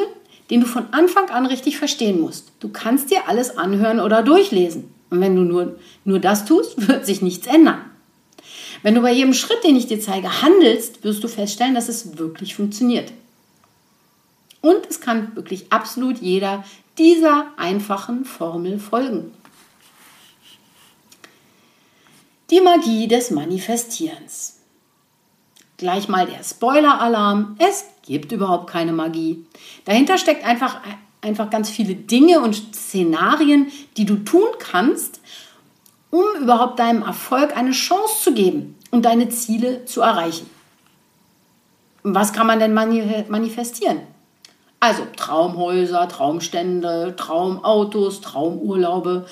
den 0.49 0.63
du 0.63 0.67
von 0.67 0.93
Anfang 0.93 1.29
an 1.29 1.45
richtig 1.47 1.77
verstehen 1.77 2.21
musst. 2.21 2.53
Du 2.61 2.71
kannst 2.71 3.11
dir 3.11 3.29
alles 3.29 3.57
anhören 3.57 4.01
oder 4.01 4.23
durchlesen. 4.23 4.93
Und 5.11 5.21
wenn 5.21 5.37
du 5.37 5.43
nur, 5.43 5.79
nur 6.05 6.19
das 6.19 6.47
tust, 6.47 6.89
wird 6.89 7.05
sich 7.05 7.21
nichts 7.21 7.47
ändern. 7.47 7.85
Wenn 8.83 8.95
du 8.95 9.03
bei 9.03 9.13
jedem 9.13 9.35
Schritt, 9.35 9.63
den 9.63 9.77
ich 9.77 9.89
dir 9.89 10.01
zeige, 10.01 10.43
handelst, 10.43 11.05
wirst 11.05 11.23
du 11.23 11.29
feststellen, 11.29 11.75
dass 11.75 11.91
es 11.91 12.17
wirklich 12.17 12.55
funktioniert. 12.55 13.13
Und 14.61 14.87
es 14.89 15.01
kann 15.01 15.35
wirklich 15.37 15.73
absolut 15.73 16.19
jeder 16.19 16.65
dieser 16.99 17.47
einfachen 17.57 18.25
Formel 18.25 18.79
folgen. 18.79 19.33
Die 22.51 22.61
Magie 22.61 23.09
des 23.09 23.31
Manifestierens. 23.31 24.59
Gleich 25.77 26.09
mal 26.09 26.27
der 26.27 26.45
Spoiler-Alarm. 26.45 27.57
Es 27.59 27.85
gibt 28.03 28.33
überhaupt 28.33 28.69
keine 28.69 28.93
Magie. 28.93 29.47
Dahinter 29.85 30.19
steckt 30.19 30.45
einfach, 30.45 30.81
einfach 31.23 31.49
ganz 31.49 31.71
viele 31.71 31.95
Dinge 31.95 32.41
und 32.41 32.55
Szenarien, 32.75 33.71
die 33.97 34.05
du 34.05 34.17
tun 34.17 34.49
kannst, 34.59 35.21
um 36.11 36.25
überhaupt 36.41 36.81
deinem 36.81 37.03
Erfolg 37.03 37.57
eine 37.57 37.71
Chance 37.71 38.25
zu 38.25 38.35
geben 38.35 38.77
und 38.91 39.05
deine 39.05 39.29
Ziele 39.29 39.85
zu 39.85 40.03
erreichen. 40.03 40.51
Was 42.03 42.33
kann 42.33 42.47
man 42.47 42.59
denn 42.59 42.75
manifestieren? 42.75 44.01
Also 44.81 45.07
Traumhäuser, 45.15 46.09
Traumstände, 46.09 47.15
Traumautos, 47.17 48.23
Traumurlaube, 48.23 49.27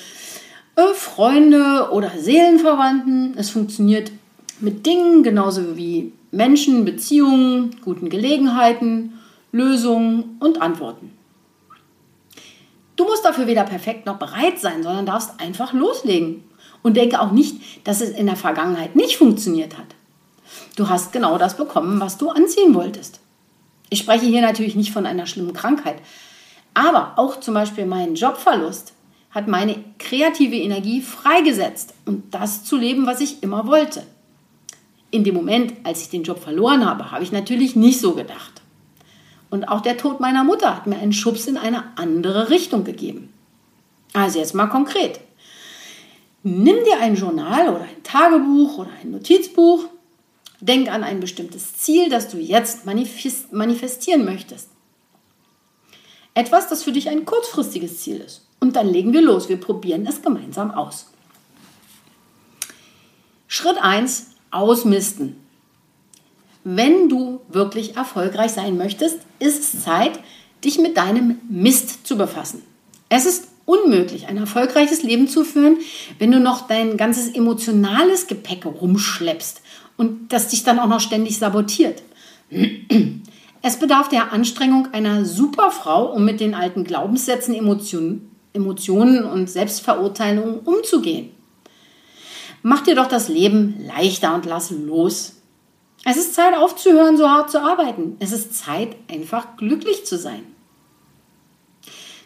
äh, 0.76 0.94
Freunde 0.94 1.88
oder 1.90 2.10
Seelenverwandten. 2.10 3.34
Es 3.38 3.48
funktioniert 3.48 4.12
mit 4.60 4.84
Dingen 4.84 5.22
genauso 5.22 5.76
wie 5.78 6.12
Menschen, 6.30 6.84
Beziehungen, 6.84 7.76
guten 7.82 8.10
Gelegenheiten, 8.10 9.18
Lösungen 9.50 10.36
und 10.40 10.60
Antworten. 10.60 11.12
Du 12.96 13.04
musst 13.04 13.24
dafür 13.24 13.46
weder 13.46 13.64
perfekt 13.64 14.04
noch 14.04 14.18
bereit 14.18 14.58
sein, 14.58 14.82
sondern 14.82 15.06
darfst 15.06 15.40
einfach 15.40 15.72
loslegen. 15.72 16.44
Und 16.82 16.96
denke 16.96 17.20
auch 17.20 17.32
nicht, 17.32 17.86
dass 17.86 18.00
es 18.00 18.10
in 18.10 18.26
der 18.26 18.36
Vergangenheit 18.36 18.94
nicht 18.94 19.16
funktioniert 19.16 19.78
hat. 19.78 19.86
Du 20.76 20.88
hast 20.88 21.12
genau 21.12 21.38
das 21.38 21.56
bekommen, 21.56 22.00
was 22.00 22.18
du 22.18 22.28
anziehen 22.30 22.74
wolltest. 22.74 23.20
Ich 23.90 24.00
spreche 24.00 24.26
hier 24.26 24.42
natürlich 24.42 24.74
nicht 24.74 24.92
von 24.92 25.06
einer 25.06 25.26
schlimmen 25.26 25.52
Krankheit, 25.52 25.96
aber 26.74 27.14
auch 27.16 27.40
zum 27.40 27.54
Beispiel 27.54 27.86
mein 27.86 28.14
Jobverlust 28.14 28.92
hat 29.30 29.48
meine 29.48 29.76
kreative 29.98 30.56
Energie 30.56 31.02
freigesetzt 31.02 31.94
um 32.06 32.22
das 32.30 32.64
zu 32.64 32.76
leben, 32.76 33.06
was 33.06 33.20
ich 33.20 33.42
immer 33.42 33.66
wollte. 33.66 34.02
In 35.10 35.24
dem 35.24 35.34
Moment, 35.34 35.74
als 35.84 36.02
ich 36.02 36.10
den 36.10 36.22
Job 36.22 36.38
verloren 36.38 36.84
habe, 36.84 37.10
habe 37.10 37.24
ich 37.24 37.32
natürlich 37.32 37.76
nicht 37.76 38.00
so 38.00 38.12
gedacht. 38.12 38.62
Und 39.50 39.68
auch 39.68 39.80
der 39.80 39.96
Tod 39.96 40.20
meiner 40.20 40.44
Mutter 40.44 40.76
hat 40.76 40.86
mir 40.86 40.98
einen 40.98 41.12
Schubs 41.12 41.46
in 41.46 41.56
eine 41.56 41.84
andere 41.96 42.50
Richtung 42.50 42.84
gegeben. 42.84 43.32
Also 44.12 44.38
jetzt 44.38 44.54
mal 44.54 44.66
konkret. 44.66 45.20
Nimm 46.42 46.76
dir 46.84 47.00
ein 47.00 47.14
Journal 47.14 47.68
oder 47.68 47.82
ein 47.82 48.02
Tagebuch 48.02 48.78
oder 48.78 48.90
ein 49.02 49.10
Notizbuch 49.10 49.84
Denk 50.60 50.90
an 50.90 51.04
ein 51.04 51.20
bestimmtes 51.20 51.76
Ziel, 51.76 52.08
das 52.08 52.28
du 52.28 52.38
jetzt 52.38 52.84
manifestieren 52.84 54.24
möchtest. 54.24 54.68
Etwas, 56.34 56.68
das 56.68 56.82
für 56.82 56.92
dich 56.92 57.08
ein 57.08 57.24
kurzfristiges 57.24 58.00
Ziel 58.00 58.20
ist. 58.20 58.46
Und 58.60 58.76
dann 58.76 58.88
legen 58.88 59.12
wir 59.12 59.22
los. 59.22 59.48
Wir 59.48 59.58
probieren 59.58 60.06
es 60.06 60.22
gemeinsam 60.22 60.70
aus. 60.70 61.06
Schritt 63.46 63.78
1. 63.80 64.26
Ausmisten. 64.50 65.36
Wenn 66.64 67.08
du 67.08 67.40
wirklich 67.48 67.96
erfolgreich 67.96 68.52
sein 68.52 68.76
möchtest, 68.76 69.18
ist 69.38 69.74
es 69.74 69.82
Zeit, 69.82 70.20
dich 70.64 70.78
mit 70.78 70.96
deinem 70.96 71.38
Mist 71.48 72.06
zu 72.06 72.18
befassen. 72.18 72.62
Es 73.08 73.26
ist 73.26 73.48
unmöglich, 73.64 74.26
ein 74.26 74.36
erfolgreiches 74.36 75.02
Leben 75.02 75.28
zu 75.28 75.44
führen, 75.44 75.78
wenn 76.18 76.32
du 76.32 76.40
noch 76.40 76.66
dein 76.66 76.96
ganzes 76.96 77.28
emotionales 77.34 78.26
Gepäck 78.26 78.66
rumschleppst 78.66 79.60
und 79.98 80.32
das 80.32 80.48
dich 80.48 80.64
dann 80.64 80.78
auch 80.78 80.86
noch 80.86 81.00
ständig 81.00 81.38
sabotiert. 81.38 82.02
Es 83.60 83.78
bedarf 83.78 84.08
der 84.08 84.32
Anstrengung 84.32 84.88
einer 84.92 85.26
Superfrau, 85.26 86.12
um 86.12 86.24
mit 86.24 86.40
den 86.40 86.54
alten 86.54 86.84
Glaubenssätzen, 86.84 87.54
Emotionen, 87.54 88.30
Emotionen 88.54 89.24
und 89.24 89.50
Selbstverurteilungen 89.50 90.60
umzugehen. 90.60 91.30
Mach 92.62 92.80
dir 92.80 92.94
doch 92.94 93.08
das 93.08 93.28
Leben 93.28 93.84
leichter 93.86 94.34
und 94.34 94.46
lass 94.46 94.70
los. 94.70 95.34
Es 96.04 96.16
ist 96.16 96.34
Zeit 96.34 96.56
aufzuhören, 96.56 97.16
so 97.16 97.28
hart 97.28 97.50
zu 97.50 97.60
arbeiten. 97.60 98.16
Es 98.20 98.32
ist 98.32 98.54
Zeit, 98.54 98.96
einfach 99.10 99.56
glücklich 99.56 100.06
zu 100.06 100.16
sein. 100.16 100.42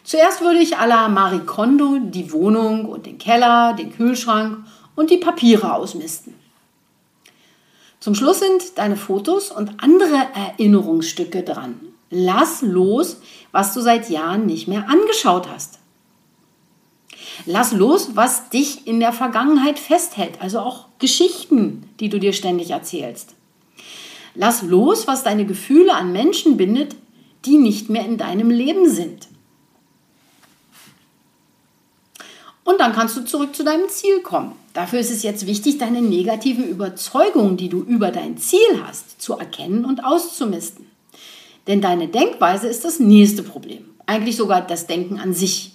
Zuerst 0.04 0.40
würde 0.42 0.58
ich 0.58 0.76
à 0.78 0.86
la 0.86 1.08
Marie 1.08 1.40
Kondo 1.40 1.98
die 1.98 2.32
Wohnung 2.32 2.86
und 2.86 3.06
den 3.06 3.18
Keller, 3.18 3.74
den 3.74 3.92
Kühlschrank 3.92 4.58
und 4.94 5.10
die 5.10 5.18
Papiere 5.18 5.74
ausmisten. 5.74 6.34
Zum 8.02 8.16
Schluss 8.16 8.40
sind 8.40 8.78
deine 8.78 8.96
Fotos 8.96 9.52
und 9.52 9.80
andere 9.80 10.26
Erinnerungsstücke 10.34 11.44
dran. 11.44 11.78
Lass 12.10 12.60
los, 12.60 13.20
was 13.52 13.74
du 13.74 13.80
seit 13.80 14.10
Jahren 14.10 14.44
nicht 14.44 14.66
mehr 14.66 14.88
angeschaut 14.88 15.48
hast. 15.48 15.78
Lass 17.46 17.70
los, 17.70 18.16
was 18.16 18.48
dich 18.48 18.88
in 18.88 18.98
der 18.98 19.12
Vergangenheit 19.12 19.78
festhält, 19.78 20.42
also 20.42 20.58
auch 20.58 20.86
Geschichten, 20.98 21.88
die 22.00 22.08
du 22.08 22.18
dir 22.18 22.32
ständig 22.32 22.70
erzählst. 22.70 23.36
Lass 24.34 24.62
los, 24.62 25.06
was 25.06 25.22
deine 25.22 25.46
Gefühle 25.46 25.94
an 25.94 26.10
Menschen 26.10 26.56
bindet, 26.56 26.96
die 27.44 27.56
nicht 27.56 27.88
mehr 27.88 28.04
in 28.04 28.18
deinem 28.18 28.50
Leben 28.50 28.90
sind. 28.90 29.28
Und 32.64 32.80
dann 32.80 32.92
kannst 32.92 33.16
du 33.16 33.24
zurück 33.24 33.54
zu 33.56 33.64
deinem 33.64 33.88
Ziel 33.88 34.20
kommen. 34.20 34.52
Dafür 34.72 35.00
ist 35.00 35.10
es 35.10 35.22
jetzt 35.22 35.46
wichtig, 35.46 35.78
deine 35.78 36.00
negativen 36.00 36.64
Überzeugungen, 36.64 37.56
die 37.56 37.68
du 37.68 37.82
über 37.82 38.10
dein 38.10 38.38
Ziel 38.38 38.82
hast, 38.86 39.20
zu 39.20 39.34
erkennen 39.34 39.84
und 39.84 40.04
auszumisten. 40.04 40.86
Denn 41.66 41.80
deine 41.80 42.08
Denkweise 42.08 42.68
ist 42.68 42.84
das 42.84 42.98
nächste 42.98 43.42
Problem. 43.42 43.84
Eigentlich 44.06 44.36
sogar 44.36 44.62
das 44.62 44.86
Denken 44.86 45.18
an 45.18 45.34
sich. 45.34 45.72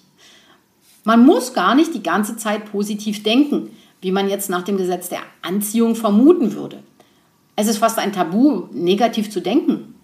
Man 1.04 1.26
muss 1.26 1.54
gar 1.54 1.76
nicht 1.76 1.94
die 1.94 2.04
ganze 2.04 2.36
Zeit 2.36 2.72
positiv 2.72 3.24
denken, 3.24 3.72
wie 4.02 4.12
man 4.12 4.30
jetzt 4.30 4.50
nach 4.50 4.64
dem 4.64 4.78
Gesetz 4.78 5.10
der 5.10 5.22
Anziehung 5.42 5.96
vermuten 5.96 6.54
würde. 6.54 6.84
Es 7.56 7.68
ist 7.68 7.78
fast 7.78 7.98
ein 7.98 8.14
Tabu, 8.14 8.68
negativ 8.72 9.32
zu 9.32 9.42
denken 9.42 9.96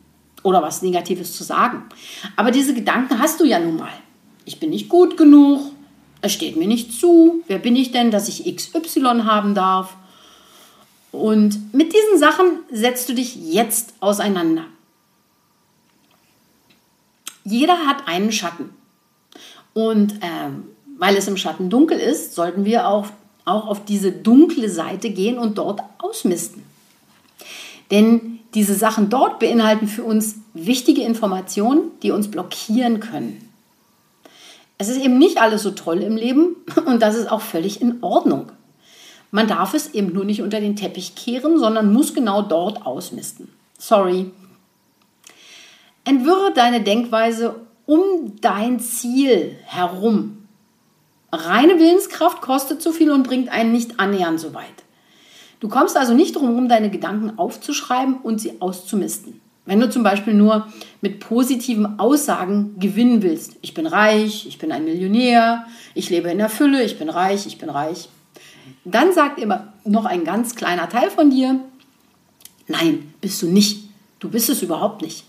oder 0.44 0.62
was 0.62 0.82
Negatives 0.82 1.36
zu 1.36 1.44
sagen. 1.44 1.84
Aber 2.36 2.52
diese 2.52 2.74
Gedanken 2.74 3.20
hast 3.20 3.40
du 3.40 3.46
ja 3.46 3.60
nun 3.60 3.78
mal. 3.78 3.92
Ich 4.46 4.60
bin 4.60 4.70
nicht 4.70 4.90
gut 4.90 5.18
genug, 5.18 5.73
es 6.24 6.32
steht 6.32 6.56
mir 6.56 6.68
nicht 6.68 6.94
zu. 6.94 7.44
Wer 7.48 7.60
bin 7.60 7.76
ich 7.76 7.92
denn, 7.92 8.10
dass 8.10 8.30
ich 8.30 8.56
XY 8.56 9.24
haben 9.26 9.54
darf? 9.54 9.96
Und 11.12 11.74
mit 11.74 11.94
diesen 11.94 12.18
Sachen 12.18 12.60
setzt 12.72 13.10
du 13.10 13.14
dich 13.14 13.36
jetzt 13.36 13.94
auseinander. 14.00 14.66
Jeder 17.44 17.86
hat 17.86 18.08
einen 18.08 18.32
Schatten. 18.32 18.70
Und 19.74 20.14
äh, 20.24 20.50
weil 20.98 21.18
es 21.18 21.28
im 21.28 21.36
Schatten 21.36 21.70
dunkel 21.70 22.00
ist, 22.00 22.34
sollten 22.36 22.64
wir 22.64 22.88
auch, 22.88 23.08
auch 23.44 23.68
auf 23.68 23.84
diese 23.84 24.14
dunkle 24.14 24.70
Seite 24.70 25.10
gehen 25.10 25.38
und 25.38 25.58
dort 25.58 25.82
ausmisten. 25.98 26.64
Denn 27.92 28.40
diese 28.54 28.76
Sachen 28.76 29.10
dort 29.10 29.40
beinhalten 29.40 29.90
für 29.90 30.04
uns 30.04 30.36
wichtige 30.54 31.02
Informationen, 31.02 31.92
die 32.02 32.12
uns 32.12 32.32
blockieren 32.32 33.02
können. 33.02 33.53
Es 34.84 34.90
ist 34.90 35.02
eben 35.02 35.18
nicht 35.18 35.38
alles 35.38 35.64
so 35.64 35.72
toll 35.72 36.02
im 36.02 36.18
Leben 36.18 36.58
und 36.86 37.02
das 37.02 37.16
ist 37.16 37.32
auch 37.32 37.40
völlig 37.40 37.80
in 37.80 38.04
Ordnung. 38.04 38.52
Man 39.32 39.48
darf 39.48 39.74
es 39.74 39.94
eben 39.94 40.12
nur 40.12 40.26
nicht 40.26 40.42
unter 40.42 40.60
den 40.60 40.76
Teppich 40.76 41.16
kehren, 41.16 41.58
sondern 41.58 41.94
muss 41.94 42.14
genau 42.14 42.42
dort 42.42 42.86
ausmisten. 42.86 43.48
Sorry. 43.80 44.30
Entwirre 46.04 46.52
deine 46.54 46.82
Denkweise 46.82 47.56
um 47.86 48.36
dein 48.42 48.82
Ziel 48.82 49.56
herum. 49.64 50.50
Reine 51.32 51.80
Willenskraft 51.80 52.42
kostet 52.42 52.82
zu 52.82 52.92
viel 52.92 53.10
und 53.10 53.24
bringt 53.24 53.48
einen 53.48 53.72
nicht 53.72 54.02
annähernd 54.02 54.42
so 54.42 54.54
weit. 54.54 54.66
Du 55.62 55.70
kommst 55.70 55.96
also 55.96 56.14
nicht 56.14 56.36
darum 56.36 56.50
herum, 56.50 56.68
deine 56.68 56.90
Gedanken 56.90 57.40
aufzuschreiben 57.40 58.18
und 58.18 58.42
sie 58.42 58.60
auszumisten. 58.60 59.40
Wenn 59.66 59.80
du 59.80 59.90
zum 59.90 60.04
Beispiel 60.04 60.34
nur 60.34 60.68
mit 61.02 61.20
positiven 61.20 62.00
Aussagen 62.00 62.78
gewinnen 62.80 63.22
willst, 63.22 63.56
ich 63.62 63.74
bin 63.74 63.88
reich, 63.88 64.46
ich 64.46 64.58
bin 64.58 64.72
ein 64.72 64.84
Millionär, 64.84 65.66
ich 65.94 66.10
lebe 66.10 66.30
in 66.30 66.38
der 66.38 66.50
Fülle, 66.50 66.84
ich 66.84 67.00
bin 67.00 67.10
reich, 67.10 67.46
ich 67.46 67.58
bin 67.58 67.70
reich, 67.70 68.10
dann 68.84 69.14
sagt 69.14 69.40
immer 69.40 69.74
noch 69.86 70.06
ein 70.06 70.26
ganz 70.26 70.56
kleiner 70.56 70.90
Teil 70.90 71.10
von 71.10 71.30
dir, 71.30 71.60
nein, 72.68 73.14
bist 73.22 73.42
du 73.42 73.48
nicht, 73.48 73.86
du 74.20 74.30
bist 74.30 74.50
es 74.50 74.62
überhaupt 74.62 75.02
nicht. 75.02 75.24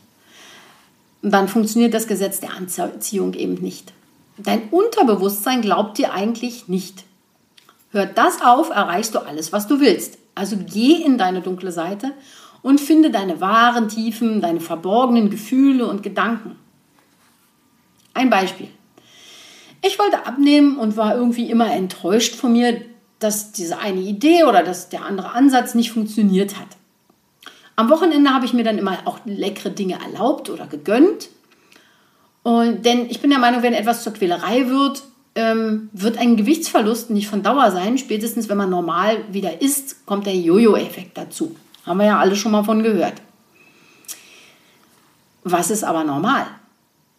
Und 1.23 1.31
dann 1.31 1.49
funktioniert 1.49 1.95
das 1.95 2.07
Gesetz 2.07 2.41
der 2.41 2.55
Anziehung 2.55 3.35
eben 3.35 3.55
nicht. 3.55 3.93
Dein 4.37 4.69
Unterbewusstsein 4.71 5.63
glaubt 5.63 5.97
dir 5.97 6.13
eigentlich 6.13 6.69
nicht. 6.69 7.05
Hört 7.93 8.19
das 8.19 8.43
auf, 8.43 8.71
erreichst 8.71 9.15
du 9.15 9.21
alles, 9.21 9.53
was 9.53 9.69
du 9.69 9.79
willst. 9.79 10.19
Also 10.35 10.57
geh 10.57 10.95
in 10.95 11.17
deine 11.17 11.41
dunkle 11.41 11.71
Seite 11.71 12.13
und 12.65 12.81
finde 12.81 13.11
deine 13.11 13.43
wahren 13.43 13.89
Tiefen, 13.89 14.41
deine 14.41 14.59
verborgenen 14.59 15.29
Gefühle 15.29 15.87
und 15.87 16.03
Gedanken. 16.03 16.57
Ein 18.15 18.31
Beispiel. 18.31 18.69
Ich 19.83 19.99
wollte 19.99 20.27
abnehmen 20.27 20.79
und 20.79 20.97
war 20.97 21.15
irgendwie 21.15 21.51
immer 21.51 21.71
enttäuscht 21.71 22.35
von 22.35 22.53
mir, 22.55 22.81
dass 23.19 23.53
diese 23.53 23.79
eine 23.79 24.01
Idee 24.01 24.45
oder 24.45 24.63
dass 24.63 24.89
der 24.89 25.05
andere 25.05 25.33
Ansatz 25.33 25.75
nicht 25.75 25.93
funktioniert 25.93 26.59
hat. 26.59 26.69
Am 27.77 27.91
Wochenende 27.91 28.31
habe 28.31 28.47
ich 28.47 28.55
mir 28.55 28.65
dann 28.65 28.79
immer 28.79 28.97
auch 29.05 29.19
leckere 29.27 29.71
Dinge 29.71 29.99
erlaubt 30.03 30.49
oder 30.49 30.67
gegönnt. 30.67 31.29
Und, 32.45 32.87
denn 32.87 33.11
ich 33.11 33.21
bin 33.21 33.29
der 33.29 33.41
Meinung, 33.41 33.63
wenn 33.63 33.75
etwas 33.75 34.03
zur 34.03 34.15
Quälerei 34.15 34.71
wird, 34.71 35.03
ähm, 35.35 35.91
wird 35.93 36.17
ein 36.17 36.37
Gewichtsverlust 36.37 37.11
nicht 37.11 37.29
von 37.29 37.43
Dauer 37.43 37.71
sein. 37.73 37.99
Spätestens, 37.99 38.49
wenn 38.49 38.57
man 38.57 38.71
normal 38.71 39.19
wieder 39.31 39.61
isst, 39.61 40.07
kommt 40.07 40.25
der 40.25 40.37
Jojo-Effekt 40.37 41.19
dazu. 41.19 41.55
Haben 41.87 41.99
wir 41.99 42.07
ja 42.07 42.19
alle 42.19 42.37
schon 42.37 42.53
mal 42.53 42.65
von 42.65 42.83
gehört. 42.83 43.15
Was 45.43 45.71
ist 45.71 45.85
aber 45.85 46.05
normal? 46.05 46.47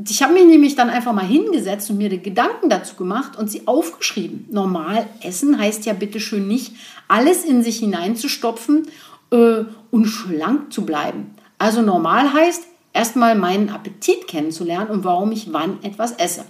Ich 0.09 0.21
habe 0.21 0.33
mich 0.33 0.45
nämlich 0.45 0.75
dann 0.75 0.89
einfach 0.89 1.13
mal 1.13 1.25
hingesetzt 1.25 1.89
und 1.89 1.97
mir 1.97 2.09
Gedanken 2.17 2.69
dazu 2.69 2.95
gemacht 2.95 3.37
und 3.37 3.49
sie 3.49 3.67
aufgeschrieben. 3.67 4.47
Normal 4.51 5.07
essen 5.21 5.57
heißt 5.57 5.85
ja 5.85 5.93
bitteschön 5.93 6.47
nicht, 6.47 6.73
alles 7.07 7.45
in 7.45 7.63
sich 7.63 7.79
hineinzustopfen 7.79 8.87
äh, 9.31 9.63
und 9.91 10.05
schlank 10.05 10.73
zu 10.73 10.85
bleiben. 10.85 11.35
Also 11.59 11.81
normal 11.81 12.33
heißt, 12.33 12.63
erstmal 12.91 13.35
meinen 13.35 13.69
Appetit 13.69 14.27
kennenzulernen 14.27 14.89
und 14.89 15.03
warum 15.05 15.31
ich 15.31 15.53
wann 15.53 15.81
etwas 15.83 16.11
esse. 16.13 16.43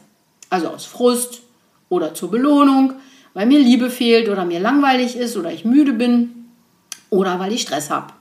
Also 0.49 0.69
aus 0.69 0.85
Frust 0.85 1.41
oder 1.89 2.13
zur 2.13 2.31
Belohnung, 2.31 2.93
weil 3.33 3.45
mir 3.45 3.59
Liebe 3.59 3.89
fehlt 3.89 4.29
oder 4.29 4.45
mir 4.45 4.59
langweilig 4.59 5.17
ist 5.17 5.37
oder 5.37 5.51
ich 5.51 5.65
müde 5.65 5.93
bin 5.93 6.34
oder 7.09 7.39
weil 7.39 7.53
ich 7.53 7.61
Stress 7.61 7.89
habe. 7.89 8.13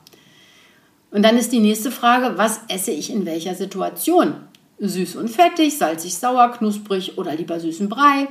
Und 1.11 1.23
dann 1.23 1.37
ist 1.37 1.53
die 1.53 1.61
nächste 1.61 1.91
Frage, 1.91 2.37
was 2.39 2.61
esse 2.69 2.91
ich 2.91 3.11
in 3.11 3.25
welcher 3.25 3.55
Situation? 3.55 4.35
Süß 4.81 5.17
und 5.17 5.29
fettig, 5.29 5.79
salzig, 5.79 6.17
sauer, 6.17 6.51
knusprig 6.53 7.17
oder 7.17 7.35
lieber 7.35 7.61
süßen 7.61 7.89
Brei. 7.89 8.29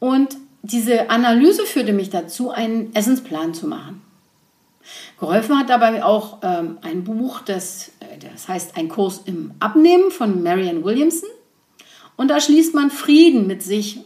Und 0.00 0.36
diese 0.62 1.08
Analyse 1.08 1.64
führte 1.64 1.92
mich 1.92 2.10
dazu, 2.10 2.50
einen 2.50 2.94
Essensplan 2.94 3.54
zu 3.54 3.68
machen. 3.68 4.02
Geholfen 5.20 5.58
hat 5.58 5.68
dabei 5.68 6.04
auch 6.04 6.38
ähm, 6.42 6.78
ein 6.82 7.04
Buch, 7.04 7.40
das, 7.40 7.92
äh, 8.00 8.18
das 8.18 8.48
heißt 8.48 8.76
Ein 8.76 8.88
Kurs 8.88 9.22
im 9.26 9.52
Abnehmen 9.60 10.10
von 10.10 10.42
Marianne 10.42 10.84
Williamson. 10.84 11.28
Und 12.16 12.28
da 12.28 12.40
schließt 12.40 12.74
man 12.74 12.90
Frieden 12.90 13.46
mit 13.46 13.62
sich 13.62 14.00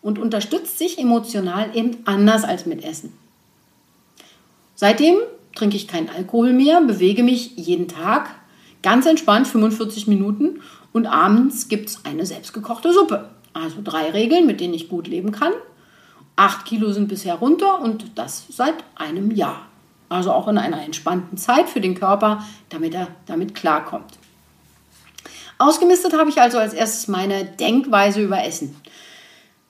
und 0.00 0.18
unterstützt 0.18 0.78
sich 0.78 0.98
emotional 0.98 1.70
eben 1.76 1.98
anders 2.04 2.44
als 2.44 2.66
mit 2.66 2.82
Essen. 2.82 3.12
Seitdem 4.82 5.14
trinke 5.54 5.76
ich 5.76 5.86
keinen 5.86 6.08
Alkohol 6.08 6.52
mehr, 6.52 6.80
bewege 6.80 7.22
mich 7.22 7.52
jeden 7.54 7.86
Tag 7.86 8.30
ganz 8.82 9.06
entspannt 9.06 9.46
45 9.46 10.08
Minuten 10.08 10.60
und 10.92 11.06
abends 11.06 11.68
gibt 11.68 11.88
es 11.88 12.04
eine 12.04 12.26
selbstgekochte 12.26 12.92
Suppe. 12.92 13.30
Also 13.52 13.76
drei 13.84 14.10
Regeln, 14.10 14.44
mit 14.44 14.60
denen 14.60 14.74
ich 14.74 14.88
gut 14.88 15.06
leben 15.06 15.30
kann. 15.30 15.52
Acht 16.34 16.64
Kilo 16.64 16.90
sind 16.90 17.06
bisher 17.06 17.36
runter 17.36 17.80
und 17.80 18.06
das 18.16 18.44
seit 18.50 18.74
einem 18.96 19.30
Jahr. 19.30 19.66
Also 20.08 20.32
auch 20.32 20.48
in 20.48 20.58
einer 20.58 20.82
entspannten 20.82 21.38
Zeit 21.38 21.68
für 21.68 21.80
den 21.80 21.94
Körper, 21.94 22.44
damit 22.68 22.92
er 22.92 23.06
damit 23.26 23.54
klarkommt. 23.54 24.18
Ausgemistet 25.58 26.12
habe 26.18 26.28
ich 26.28 26.40
also 26.40 26.58
als 26.58 26.74
erstes 26.74 27.06
meine 27.06 27.44
Denkweise 27.44 28.20
über 28.20 28.42
Essen. 28.42 28.74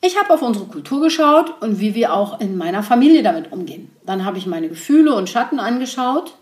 Ich 0.04 0.18
habe 0.18 0.34
auf 0.34 0.42
unsere 0.42 0.66
Kultur 0.66 1.00
geschaut 1.00 1.62
und 1.62 1.78
wie 1.78 1.94
wir 1.94 2.12
auch 2.12 2.40
in 2.40 2.56
meiner 2.56 2.82
Familie 2.82 3.22
damit 3.22 3.52
umgehen. 3.52 3.88
Dann 4.04 4.24
habe 4.24 4.36
ich 4.36 4.46
meine 4.46 4.68
Gefühle 4.68 5.14
und 5.14 5.30
Schatten 5.30 5.60
angeschaut 5.60 6.34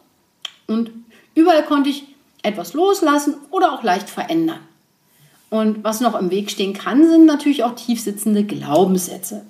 und 0.67 0.91
überall 1.35 1.63
konnte 1.65 1.91
ich 1.91 2.05
etwas 2.43 2.73
loslassen 2.73 3.35
oder 3.51 3.73
auch 3.75 3.83
leicht 3.83 4.09
verändern. 4.09 4.61
Und 5.51 5.85
was 5.85 6.01
noch 6.01 6.19
im 6.19 6.31
Weg 6.31 6.51
stehen 6.51 6.73
kann, 6.73 7.07
sind 7.07 7.27
natürlich 7.27 7.63
auch 7.63 7.75
tiefsitzende 7.75 8.45
Glaubenssätze. 8.45 9.45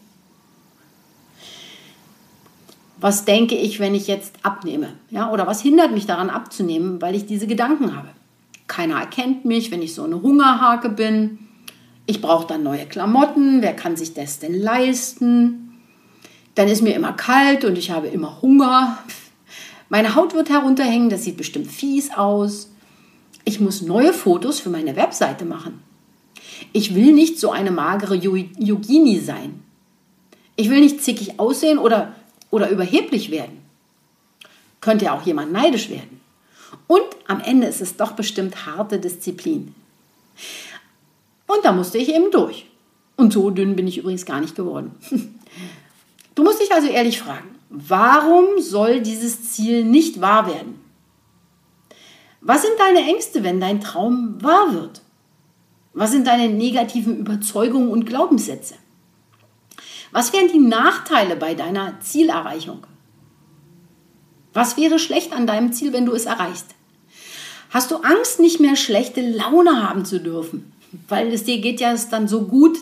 Was 2.99 3.25
denke 3.25 3.55
ich, 3.55 3.79
wenn 3.79 3.95
ich 3.95 4.09
jetzt 4.09 4.35
abnehme? 4.43 4.95
Ja, 5.11 5.31
oder 5.31 5.47
was 5.47 5.63
hindert 5.63 5.93
mich 5.93 6.07
daran 6.07 6.31
abzunehmen, 6.31 7.01
weil 7.01 7.15
ich 7.15 7.27
diese 7.27 7.47
Gedanken 7.47 7.95
habe? 7.95 8.09
Keiner 8.67 8.99
erkennt 8.99 9.45
mich, 9.45 9.71
wenn 9.71 9.83
ich 9.83 9.95
so 9.95 10.03
eine 10.03 10.21
Hungerhake 10.21 10.89
bin. 10.89 11.39
Ich 12.11 12.21
brauche 12.21 12.49
dann 12.49 12.65
neue 12.65 12.87
Klamotten. 12.87 13.63
Wer 13.63 13.73
kann 13.73 13.95
sich 13.95 14.15
das 14.15 14.41
denn 14.41 14.61
leisten? 14.61 15.81
Dann 16.57 16.67
ist 16.67 16.83
mir 16.83 16.93
immer 16.97 17.13
kalt 17.13 17.65
und 17.65 17.79
ich 17.79 17.93
habe 17.93 18.09
immer 18.09 18.43
Hunger. 18.43 18.99
Meine 19.91 20.17
Haut 20.17 20.35
wird 20.35 20.51
herunterhängen, 20.51 21.09
das 21.09 21.23
sieht 21.23 21.37
bestimmt 21.37 21.71
fies 21.71 22.11
aus. 22.11 22.73
Ich 23.45 23.61
muss 23.61 23.83
neue 23.83 24.13
Fotos 24.13 24.59
für 24.59 24.71
meine 24.71 24.97
Webseite 24.97 25.45
machen. 25.45 25.85
Ich 26.73 26.97
will 26.97 27.13
nicht 27.13 27.39
so 27.39 27.53
eine 27.53 27.71
magere 27.71 28.17
Yogini 28.17 29.21
sein. 29.21 29.63
Ich 30.57 30.69
will 30.69 30.81
nicht 30.81 31.05
zickig 31.05 31.39
aussehen 31.39 31.79
oder, 31.79 32.17
oder 32.51 32.71
überheblich 32.71 33.31
werden. 33.31 33.61
Könnte 34.81 35.05
ja 35.05 35.17
auch 35.17 35.25
jemand 35.25 35.53
neidisch 35.53 35.91
werden. 35.91 36.21
Und 36.89 37.07
am 37.29 37.41
Ende 37.41 37.69
ist 37.69 37.81
es 37.81 37.97
doch 37.97 38.13
bestimmt 38.13 38.67
harte 38.67 38.99
Disziplin. 38.99 39.77
Und 41.53 41.65
da 41.65 41.73
musste 41.73 41.99
ich 41.99 42.15
eben 42.15 42.31
durch. 42.31 42.67
Und 43.17 43.33
so 43.33 43.51
dünn 43.51 43.75
bin 43.75 43.89
ich 43.89 43.99
übrigens 43.99 44.25
gar 44.25 44.41
nicht 44.41 44.55
geworden. 44.55 44.93
Du 46.37 46.45
musst 46.45 46.61
dich 46.61 46.73
also 46.73 46.87
ehrlich 46.87 47.21
fragen, 47.21 47.57
warum 47.69 48.61
soll 48.61 49.01
dieses 49.01 49.51
Ziel 49.51 49.85
nicht 49.85 50.21
wahr 50.21 50.47
werden? 50.47 50.81
Was 52.41 52.63
sind 52.63 52.79
deine 52.79 53.01
Ängste, 53.01 53.43
wenn 53.43 53.61
dein 53.61 53.81
Traum 53.81 54.41
wahr 54.41 54.73
wird? 54.73 55.03
Was 55.93 56.13
sind 56.13 56.29
deine 56.29 56.49
negativen 56.49 57.19
Überzeugungen 57.19 57.91
und 57.91 58.07
Glaubenssätze? 58.07 58.77
Was 60.13 60.33
wären 60.33 60.49
die 60.49 60.61
Nachteile 60.61 61.37
bei 61.37 61.55
deiner 61.55 62.01
Zielerreichung? 62.01 62.87
Was 64.55 64.77
wäre 64.79 65.01
schlecht 65.01 65.33
an 65.33 65.49
deinem 65.49 65.73
Ziel, 65.73 65.93
wenn 65.93 66.07
du 66.07 66.13
es 66.13 66.27
erreichst? 66.27 66.77
Hast 67.71 67.91
du 67.91 67.97
Angst, 67.97 68.39
nicht 68.39 68.61
mehr 68.61 68.77
schlechte 68.77 69.21
Laune 69.21 69.87
haben 69.87 70.05
zu 70.07 70.21
dürfen? 70.21 70.73
Weil 71.09 71.33
es 71.33 71.45
dir 71.45 71.61
geht 71.61 71.81
ja 71.81 71.95
dann 72.11 72.29
so 72.29 72.43
gut, 72.43 72.79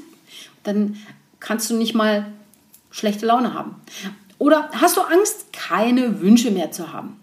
dann 0.64 0.96
kannst 1.40 1.70
du 1.70 1.76
nicht 1.76 1.94
mal 1.94 2.26
schlechte 2.90 3.26
Laune 3.26 3.54
haben. 3.54 3.76
Oder 4.38 4.70
hast 4.72 4.96
du 4.96 5.00
Angst, 5.00 5.52
keine 5.52 6.20
Wünsche 6.20 6.50
mehr 6.50 6.70
zu 6.70 6.92
haben? 6.92 7.16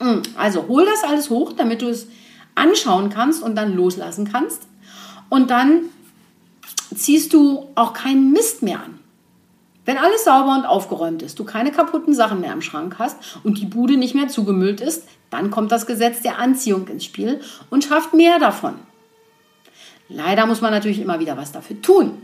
Hm, 0.00 0.22
also 0.36 0.66
hol 0.68 0.86
das 0.86 1.04
alles 1.04 1.30
hoch, 1.30 1.52
damit 1.52 1.82
du 1.82 1.88
es 1.88 2.08
anschauen 2.54 3.10
kannst 3.10 3.42
und 3.42 3.54
dann 3.54 3.74
loslassen 3.74 4.30
kannst. 4.30 4.62
Und 5.28 5.50
dann 5.50 5.82
ziehst 6.94 7.32
du 7.32 7.68
auch 7.74 7.92
keinen 7.92 8.32
Mist 8.32 8.62
mehr 8.62 8.80
an. 8.80 8.98
Wenn 9.84 9.98
alles 9.98 10.24
sauber 10.24 10.54
und 10.54 10.66
aufgeräumt 10.66 11.22
ist, 11.22 11.38
du 11.38 11.44
keine 11.44 11.72
kaputten 11.72 12.14
Sachen 12.14 12.40
mehr 12.40 12.52
im 12.52 12.62
Schrank 12.62 12.96
hast 12.98 13.16
und 13.44 13.58
die 13.58 13.66
Bude 13.66 13.96
nicht 13.96 14.14
mehr 14.14 14.28
zugemüllt 14.28 14.80
ist, 14.80 15.04
dann 15.30 15.50
kommt 15.50 15.72
das 15.72 15.86
Gesetz 15.86 16.22
der 16.22 16.38
Anziehung 16.38 16.86
ins 16.88 17.04
Spiel 17.04 17.40
und 17.70 17.84
schafft 17.84 18.14
mehr 18.14 18.38
davon. 18.38 18.74
Leider 20.10 20.46
muss 20.46 20.60
man 20.60 20.72
natürlich 20.72 21.00
immer 21.00 21.20
wieder 21.20 21.36
was 21.36 21.52
dafür 21.52 21.80
tun. 21.80 22.18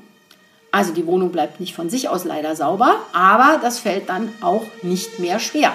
Also 0.72 0.92
die 0.92 1.06
Wohnung 1.06 1.30
bleibt 1.30 1.60
nicht 1.60 1.74
von 1.74 1.88
sich 1.88 2.08
aus 2.08 2.24
leider 2.24 2.54
sauber, 2.56 2.96
aber 3.12 3.58
das 3.62 3.78
fällt 3.78 4.08
dann 4.08 4.28
auch 4.42 4.64
nicht 4.82 5.18
mehr 5.18 5.38
schwer. 5.38 5.72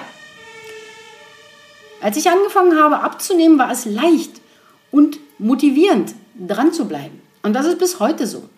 Als 2.00 2.16
ich 2.16 2.28
angefangen 2.28 2.78
habe 2.78 3.00
abzunehmen, 3.00 3.58
war 3.58 3.70
es 3.70 3.84
leicht 3.84 4.40
und 4.90 5.18
motivierend, 5.38 6.14
dran 6.38 6.72
zu 6.72 6.86
bleiben. 6.86 7.20
Und 7.42 7.54
das 7.54 7.66
ist 7.66 7.78
bis 7.78 7.98
heute 7.98 8.26
so. 8.26 8.48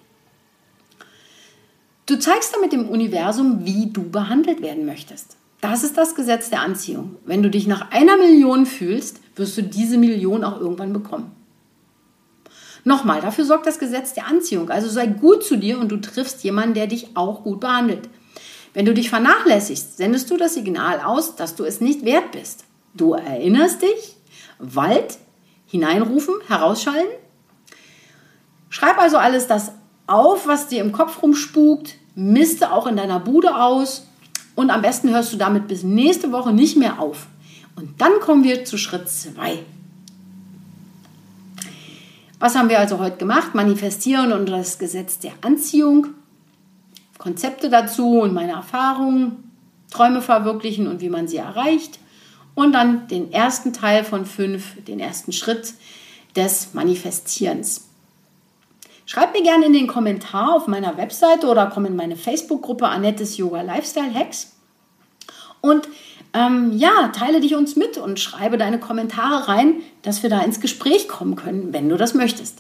Du 2.07 2.19
zeigst 2.19 2.55
damit 2.55 2.73
dem 2.73 2.89
Universum, 2.89 3.65
wie 3.65 3.91
du 3.91 4.11
behandelt 4.11 4.61
werden 4.61 4.85
möchtest. 4.85 5.37
Das 5.61 5.83
ist 5.83 5.97
das 5.97 6.15
Gesetz 6.15 6.51
der 6.51 6.61
Anziehung. 6.61 7.17
Wenn 7.25 7.43
du 7.43 7.49
dich 7.49 7.67
nach 7.67 7.91
einer 7.91 8.19
Million 8.19 8.67
fühlst, 8.67 9.21
wirst 9.37 9.57
du 9.57 9.63
diese 9.63 9.97
Million 9.97 10.45
auch 10.45 10.61
irgendwann 10.61 10.93
bekommen. 10.93 11.33
Nochmal, 12.85 13.23
dafür 13.23 13.47
sorgt 13.47 13.67
das 13.67 13.79
Gesetz 13.79 14.13
der 14.13 14.27
Anziehung. 14.27 14.71
Also 14.71 14.89
sei 14.89 15.07
gut 15.07 15.43
zu 15.43 15.57
dir 15.57 15.79
und 15.79 15.89
du 15.89 15.97
triffst 15.97 16.45
jemanden, 16.45 16.75
der 16.75 16.87
dich 16.87 17.17
auch 17.17 17.43
gut 17.43 17.61
behandelt. 17.61 18.09
Wenn 18.75 18.85
du 18.85 18.93
dich 18.93 19.09
vernachlässigst, 19.09 19.97
sendest 19.97 20.31
du 20.31 20.37
das 20.37 20.55
Signal 20.55 21.01
aus, 21.01 21.37
dass 21.37 21.55
du 21.55 21.65
es 21.65 21.81
nicht 21.81 22.05
wert 22.05 22.33
bist. 22.33 22.65
Du 22.93 23.15
erinnerst 23.15 23.83
dich, 23.83 24.17
Wald, 24.59 25.19
hineinrufen, 25.67 26.35
herausschallen. 26.47 27.07
Schreib 28.69 28.99
also 28.99 29.17
alles 29.17 29.47
das 29.47 29.73
auf, 30.07 30.47
was 30.47 30.69
dir 30.69 30.83
im 30.83 30.93
Kopf 30.93 31.23
rumspukt, 31.23 31.95
miste 32.15 32.73
auch 32.73 32.87
in 32.87 32.97
deiner 32.97 33.21
Bude 33.21 33.57
aus 33.57 34.07
und 34.55 34.71
am 34.71 34.83
besten 34.83 35.11
hörst 35.11 35.33
du 35.33 35.37
damit 35.37 35.69
bis 35.69 35.83
nächste 35.83 36.33
Woche 36.33 36.53
nicht 36.53 36.77
mehr 36.77 37.01
auf. 37.01 37.27
Und 37.77 38.01
dann 38.01 38.21
kommen 38.21 38.45
wir 38.45 38.65
zu 38.65 38.77
Schritt 38.77 39.09
2. 39.09 39.65
Was 42.39 42.57
haben 42.57 42.69
wir 42.69 42.81
also 42.81 42.99
heute 42.99 43.17
gemacht? 43.17 43.55
Manifestieren 43.55 44.33
und 44.33 44.47
das 44.47 44.79
Gesetz 44.79 45.19
der 45.19 45.33
Anziehung, 45.41 46.09
Konzepte 47.19 47.71
dazu 47.71 48.21
und 48.21 48.35
meine 48.35 48.53
Erfahrungen, 48.53 49.51
Träume 49.91 50.21
verwirklichen 50.21 50.89
und 50.89 51.01
wie 51.01 51.09
man 51.09 51.29
sie 51.29 51.37
erreicht. 51.37 52.01
Und 52.55 52.73
dann 52.73 53.09
den 53.09 53.33
ersten 53.33 53.73
Teil 53.73 54.05
von 54.05 54.27
fünf, 54.27 54.85
den 54.85 55.01
ersten 55.01 55.33
Schritt 55.33 55.75
des 56.37 56.75
Manifestierens. 56.75 57.89
Schreib 59.07 59.33
mir 59.33 59.43
gerne 59.43 59.67
in 59.67 59.73
den 59.73 59.87
Kommentar 59.87 60.55
auf 60.55 60.67
meiner 60.67 60.97
Webseite 60.97 61.47
oder 61.47 61.67
komm 61.67 61.85
in 61.87 61.97
meine 61.97 62.17
Facebook-Gruppe 62.17 62.89
Annettes 62.89 63.37
Yoga 63.37 63.63
Lifestyle 63.63 64.13
Hacks. 64.15 64.53
Und 65.61 65.89
ähm, 66.33 66.73
ja, 66.77 67.09
teile 67.09 67.41
dich 67.41 67.55
uns 67.55 67.77
mit 67.77 67.97
und 67.97 68.19
schreibe 68.19 68.59
deine 68.59 68.81
Kommentare 68.81 69.49
rein, 69.49 69.77
dass 70.05 70.23
wir 70.23 70.31
da 70.31 70.41
ins 70.43 70.61
Gespräch 70.61 71.09
kommen 71.09 71.35
können, 71.35 71.73
wenn 71.73 71.89
du 71.89 71.97
das 71.97 72.15
möchtest. 72.15 72.59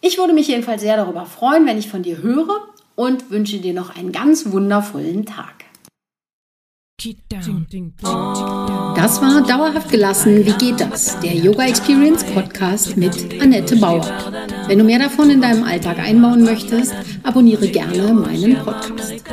Ich 0.00 0.18
würde 0.18 0.32
mich 0.32 0.48
jedenfalls 0.48 0.82
sehr 0.82 0.96
darüber 0.96 1.26
freuen, 1.26 1.66
wenn 1.66 1.78
ich 1.78 1.88
von 1.88 2.02
dir 2.02 2.22
höre 2.22 2.68
und 2.94 3.30
wünsche 3.30 3.58
dir 3.58 3.72
noch 3.72 3.96
einen 3.96 4.12
ganz 4.12 4.50
wundervollen 4.52 5.26
Tag. 5.26 5.64
Das 8.94 9.20
war 9.20 9.42
Dauerhaft 9.44 9.90
gelassen. 9.90 10.46
wie 10.46 10.52
geht 10.52 10.80
das? 10.80 11.18
Der 11.20 11.34
Yoga 11.34 11.66
Experience 11.66 12.22
Podcast 12.22 12.96
mit 12.96 13.40
Annette 13.40 13.74
Bauer. 13.76 14.06
Wenn 14.68 14.78
du 14.78 14.84
mehr 14.84 15.00
davon 15.00 15.30
in 15.30 15.40
deinem 15.40 15.64
Alltag 15.64 15.98
einbauen 15.98 16.44
möchtest, 16.44 16.94
abonniere 17.24 17.66
gerne 17.66 18.12
meinen 18.12 18.56
Podcast. 18.58 19.24